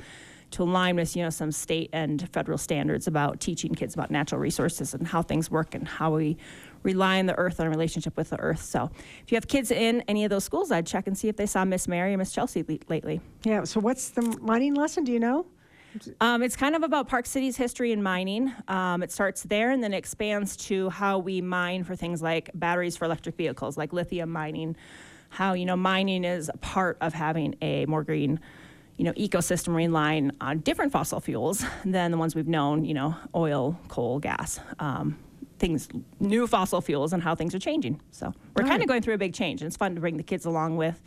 [0.52, 4.40] to align with, you know, some state and federal standards about teaching kids about natural
[4.40, 6.36] resources and how things work and how we
[6.84, 8.62] rely on the earth and our relationship with the earth.
[8.62, 8.90] So
[9.24, 11.46] if you have kids in any of those schools, I'd check and see if they
[11.46, 13.20] saw Miss Mary or Miss Chelsea le- lately.
[13.42, 13.64] Yeah.
[13.64, 15.02] So what's the mining lesson?
[15.02, 15.46] Do you know?
[16.20, 18.52] Um, it's kind of about Park City's history in mining.
[18.68, 22.96] Um, it starts there and then expands to how we mine for things like batteries
[22.96, 24.76] for electric vehicles, like lithium mining.
[25.30, 28.40] How you know mining is a part of having a more green,
[28.96, 32.84] you know, ecosystem relying on different fossil fuels than the ones we've known.
[32.84, 34.60] You know, oil, coal, gas.
[34.78, 35.18] Um,
[35.58, 35.88] things,
[36.20, 38.00] new fossil fuels, and how things are changing.
[38.10, 40.22] So we're kind of going through a big change, and it's fun to bring the
[40.22, 41.00] kids along with,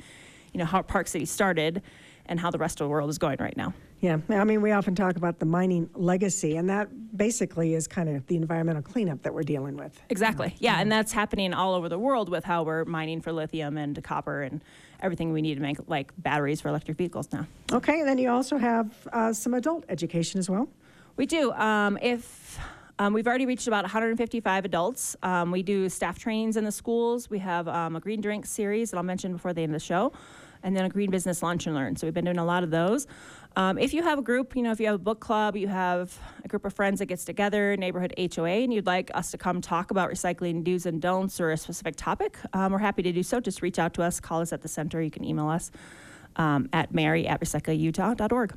[0.54, 1.82] you know, how Park City started,
[2.28, 3.74] and how the rest of the world is going right now.
[4.00, 8.10] Yeah, I mean, we often talk about the mining legacy, and that basically is kind
[8.10, 10.00] of the environmental cleanup that we're dealing with.
[10.10, 10.56] Exactly.
[10.60, 14.02] Yeah, and that's happening all over the world with how we're mining for lithium and
[14.04, 14.64] copper and
[15.00, 17.48] everything we need to make like batteries for electric vehicles now.
[17.72, 20.70] Okay, and then you also have uh, some adult education as well.
[21.16, 21.52] We do.
[21.54, 22.60] Um, if
[23.00, 25.16] um, we've already reached about 155 adults.
[25.22, 27.30] Um, we do staff trainings in the schools.
[27.30, 29.86] We have um, a green drink series that I'll mention before the end of the
[29.86, 30.14] show,
[30.64, 31.96] and then a green business lunch and learn.
[31.96, 33.08] So we've been doing a lot of those.
[33.56, 35.68] Um, if you have a group, you know, if you have a book club, you
[35.68, 39.38] have a group of friends that gets together, neighborhood HOA, and you'd like us to
[39.38, 43.12] come talk about recycling do's and don'ts or a specific topic, um, we're happy to
[43.12, 43.40] do so.
[43.40, 45.02] Just reach out to us, call us at the center.
[45.02, 45.72] You can email us
[46.36, 48.54] um, at mary at recycleutah.org.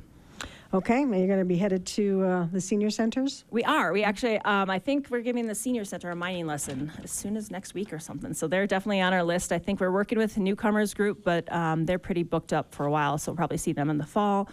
[0.73, 3.43] Okay, you're going to be headed to uh, the senior centers?
[3.49, 3.91] We are.
[3.91, 7.35] We actually, um, I think we're giving the senior center a mining lesson as soon
[7.35, 8.33] as next week or something.
[8.33, 9.51] So they're definitely on our list.
[9.51, 12.85] I think we're working with a newcomers group, but um, they're pretty booked up for
[12.85, 13.17] a while.
[13.17, 14.47] So we'll probably see them in the fall.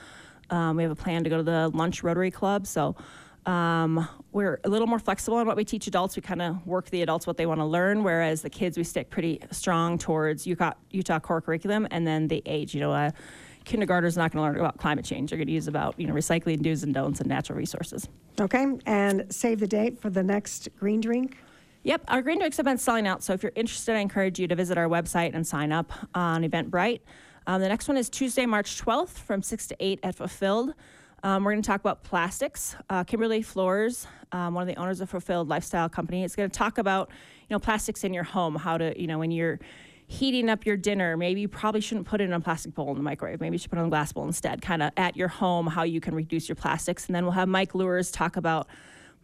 [0.50, 2.66] Um, we have a plan to go to the lunch Rotary Club.
[2.66, 2.96] So
[3.46, 6.16] um, we're a little more flexible on what we teach adults.
[6.16, 8.82] We kind of work the adults what they want to learn, whereas the kids we
[8.82, 12.74] stick pretty strong towards Utah, Utah core curriculum and then the age.
[12.74, 13.12] You know, uh,
[13.68, 15.30] kindergartners not going to learn about climate change.
[15.30, 18.08] They're going to use about you know recycling do's and don'ts and natural resources.
[18.40, 21.36] Okay, and save the date for the next green drink.
[21.84, 23.22] Yep, our green drinks have been selling out.
[23.22, 26.42] So if you're interested, I encourage you to visit our website and sign up on
[26.42, 27.00] Eventbrite.
[27.46, 30.74] Um, the next one is Tuesday, March 12th from 6 to 8 at Fulfilled.
[31.22, 32.76] Um, we're going to talk about plastics.
[32.90, 36.56] Uh, Kimberly Floors, um, one of the owners of Fulfilled Lifestyle Company, is going to
[36.56, 37.10] talk about
[37.48, 38.54] you know plastics in your home.
[38.54, 39.58] How to you know when you're
[40.08, 42.96] heating up your dinner, maybe you probably shouldn't put it in a plastic bowl in
[42.96, 43.40] the microwave.
[43.40, 44.60] Maybe you should put it in a glass bowl instead.
[44.60, 47.48] Kind of at your home, how you can reduce your plastics, and then we'll have
[47.48, 48.66] Mike Luers talk about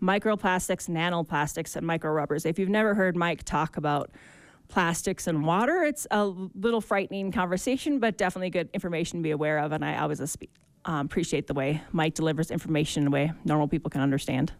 [0.02, 2.44] microplastics, nanoplastics, and micro rubbers.
[2.44, 4.10] If you've never heard Mike talk about
[4.68, 5.82] plastics and water.
[5.82, 9.72] It's a little frightening conversation, but definitely good information to be aware of.
[9.72, 10.36] And I always
[10.84, 14.52] um, appreciate the way Mike delivers information in a way normal people can understand.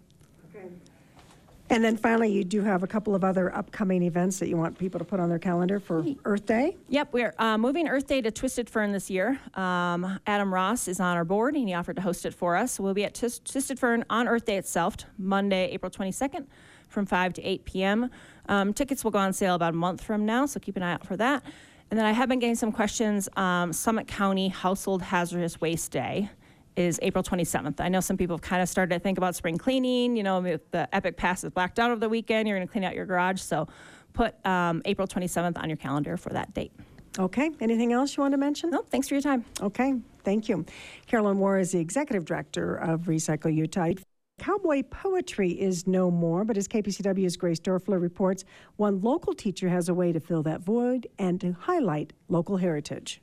[1.74, 4.78] And then finally, you do have a couple of other upcoming events that you want
[4.78, 6.76] people to put on their calendar for Earth Day.
[6.88, 9.40] Yep, we're uh, moving Earth Day to Twisted Fern this year.
[9.54, 12.74] Um, Adam Ross is on our board, and he offered to host it for us.
[12.74, 16.46] So we'll be at Twis- Twisted Fern on Earth Day itself, Monday, April 22nd,
[16.86, 18.08] from 5 to 8 p.m.
[18.48, 20.92] Um, tickets will go on sale about a month from now, so keep an eye
[20.92, 21.42] out for that.
[21.90, 23.28] And then I have been getting some questions.
[23.36, 26.30] Um, Summit County Household Hazardous Waste Day
[26.76, 27.80] is April 27th.
[27.80, 30.16] I know some people have kind of started to think about spring cleaning.
[30.16, 32.72] You know, with the Epic Pass is blacked out over the weekend, you're going to
[32.72, 33.40] clean out your garage.
[33.40, 33.68] So
[34.12, 36.72] put um, April 27th on your calendar for that date.
[37.18, 38.70] Okay, anything else you want to mention?
[38.70, 39.44] No, thanks for your time.
[39.60, 39.94] Okay,
[40.24, 40.64] thank you.
[41.06, 43.92] Carolyn Wawra is the executive director of Recycle Utah.
[44.40, 48.44] Cowboy poetry is no more, but as KPCW's Grace Dorfler reports,
[48.76, 53.20] one local teacher has a way to fill that void and to highlight local heritage.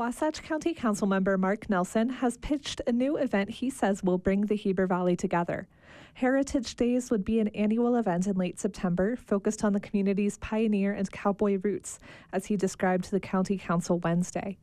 [0.00, 4.46] Wasatch County Council member Mark Nelson has pitched a new event he says will bring
[4.46, 5.68] the Heber Valley together.
[6.14, 10.94] Heritage Days would be an annual event in late September focused on the community's pioneer
[10.94, 11.98] and cowboy roots,
[12.32, 14.56] as he described to the County Council Wednesday.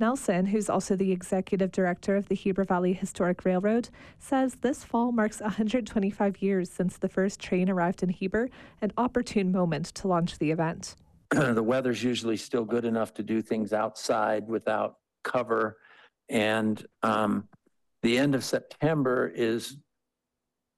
[0.00, 5.12] Nelson, who's also the executive director of the Heber Valley Historic Railroad, says this fall
[5.12, 8.48] marks 125 years since the first train arrived in Heber,
[8.80, 10.96] an opportune moment to launch the event.
[11.54, 15.78] the weather's usually still good enough to do things outside without cover.
[16.28, 17.48] And um,
[18.02, 19.76] the end of September is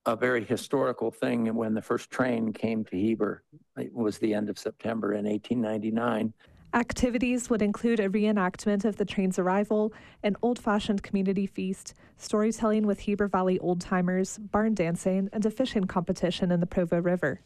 [0.07, 1.53] a very historical thing.
[1.55, 3.43] When the first train came to Heber,
[3.79, 6.33] it was the end of September in 1899.
[6.75, 9.93] Activities would include a reenactment of the train's arrival,
[10.25, 15.51] an old fashioned community feast, storytelling with Heber Valley old timers, barn dancing, and a
[15.51, 17.41] fishing competition in the Provo River.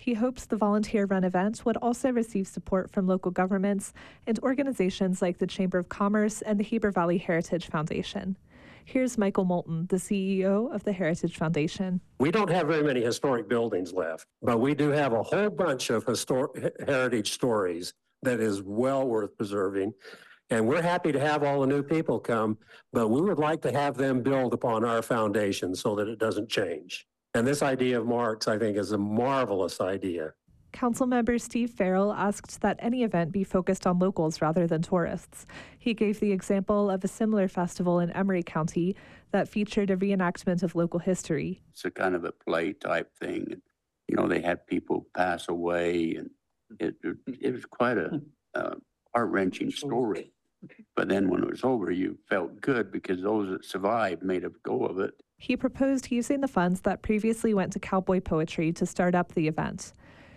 [0.00, 3.92] He hopes the volunteer run event would also receive support from local governments
[4.26, 8.34] and organizations like the Chamber of Commerce and the Heber Valley Heritage Foundation.
[8.86, 12.00] Here's Michael Moulton, the CEO of the Heritage Foundation.
[12.18, 15.90] We don't have very many historic buildings left, but we do have a whole bunch
[15.90, 17.92] of historic heritage stories
[18.22, 19.92] that is well worth preserving.
[20.48, 22.56] And we're happy to have all the new people come,
[22.94, 26.48] but we would like to have them build upon our foundation so that it doesn't
[26.48, 27.06] change.
[27.34, 30.32] And this idea of Mark's, I think, is a marvelous idea.
[30.72, 35.46] Councilmember Steve Farrell asked that any event be focused on locals rather than tourists.
[35.78, 38.96] He gave the example of a similar festival in Emery County
[39.32, 41.60] that featured a reenactment of local history.
[41.70, 43.60] It's a kind of a play type thing.
[44.08, 46.30] You know, they had people pass away, and
[46.78, 46.94] it,
[47.40, 48.20] it was quite a
[48.54, 48.74] uh,
[49.14, 50.32] heart wrenching story.
[50.94, 54.50] But then when it was over, you felt good because those that survived made a
[54.64, 55.14] go of it.
[55.42, 59.48] He proposed using the funds that previously went to cowboy poetry to start up the
[59.48, 59.94] event.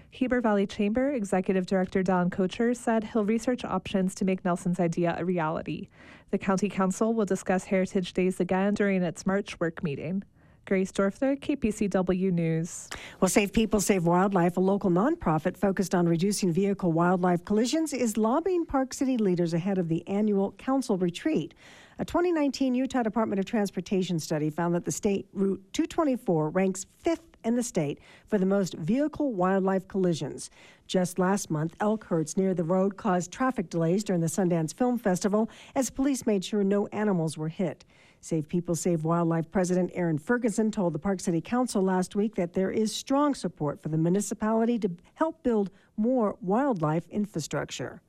[0.10, 5.14] Heber Valley Chamber Executive Director Don Kocher said he'll research options to make Nelson's idea
[5.20, 5.90] a reality.
[6.32, 10.24] The County Council will discuss Heritage Days again during its March work meeting.
[10.66, 12.88] Grace Dorfler, KPCW News.
[13.20, 18.16] Well, Save People, Save Wildlife, a local nonprofit focused on reducing vehicle wildlife collisions, is
[18.16, 21.54] lobbying Park City leaders ahead of the annual council retreat.
[22.00, 27.38] A 2019 Utah Department of Transportation study found that the state Route 224 ranks fifth
[27.44, 30.50] in the state for the most vehicle wildlife collisions.
[30.88, 34.98] Just last month, elk herds near the road caused traffic delays during the Sundance Film
[34.98, 37.86] Festival as police made sure no animals were hit.
[38.22, 42.54] Save People, Save Wildlife President Erin Ferguson told the Park City Council last week that
[42.54, 48.02] there is strong support for the municipality to help build more wildlife infrastructure.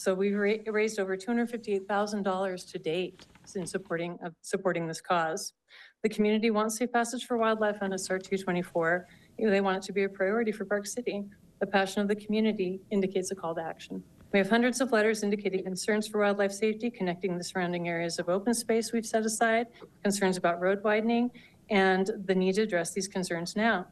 [0.00, 5.52] So we've ra- raised over $258,000 to date in supporting, supporting this cause.
[6.02, 9.06] The community wants safe passage for wildlife on SR 224.
[9.36, 11.24] You know, They want it to be a priority for Park City.
[11.60, 14.02] The passion of the community indicates a call to action.
[14.32, 18.30] We have hundreds of letters indicating concerns for wildlife safety, connecting the surrounding areas of
[18.30, 19.66] open space we've set aside,
[20.02, 21.30] concerns about road widening,
[21.68, 23.86] and the need to address these concerns now.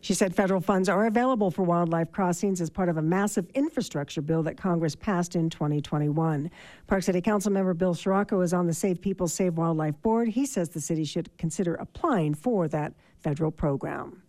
[0.00, 4.22] She said federal funds are available for wildlife crossings as part of a massive infrastructure
[4.22, 6.50] bill that Congress passed in 2021.
[6.86, 10.28] Park City Council member Bill Ciraco is on the Save People, Save Wildlife board.
[10.28, 14.22] He says the city should consider applying for that federal program.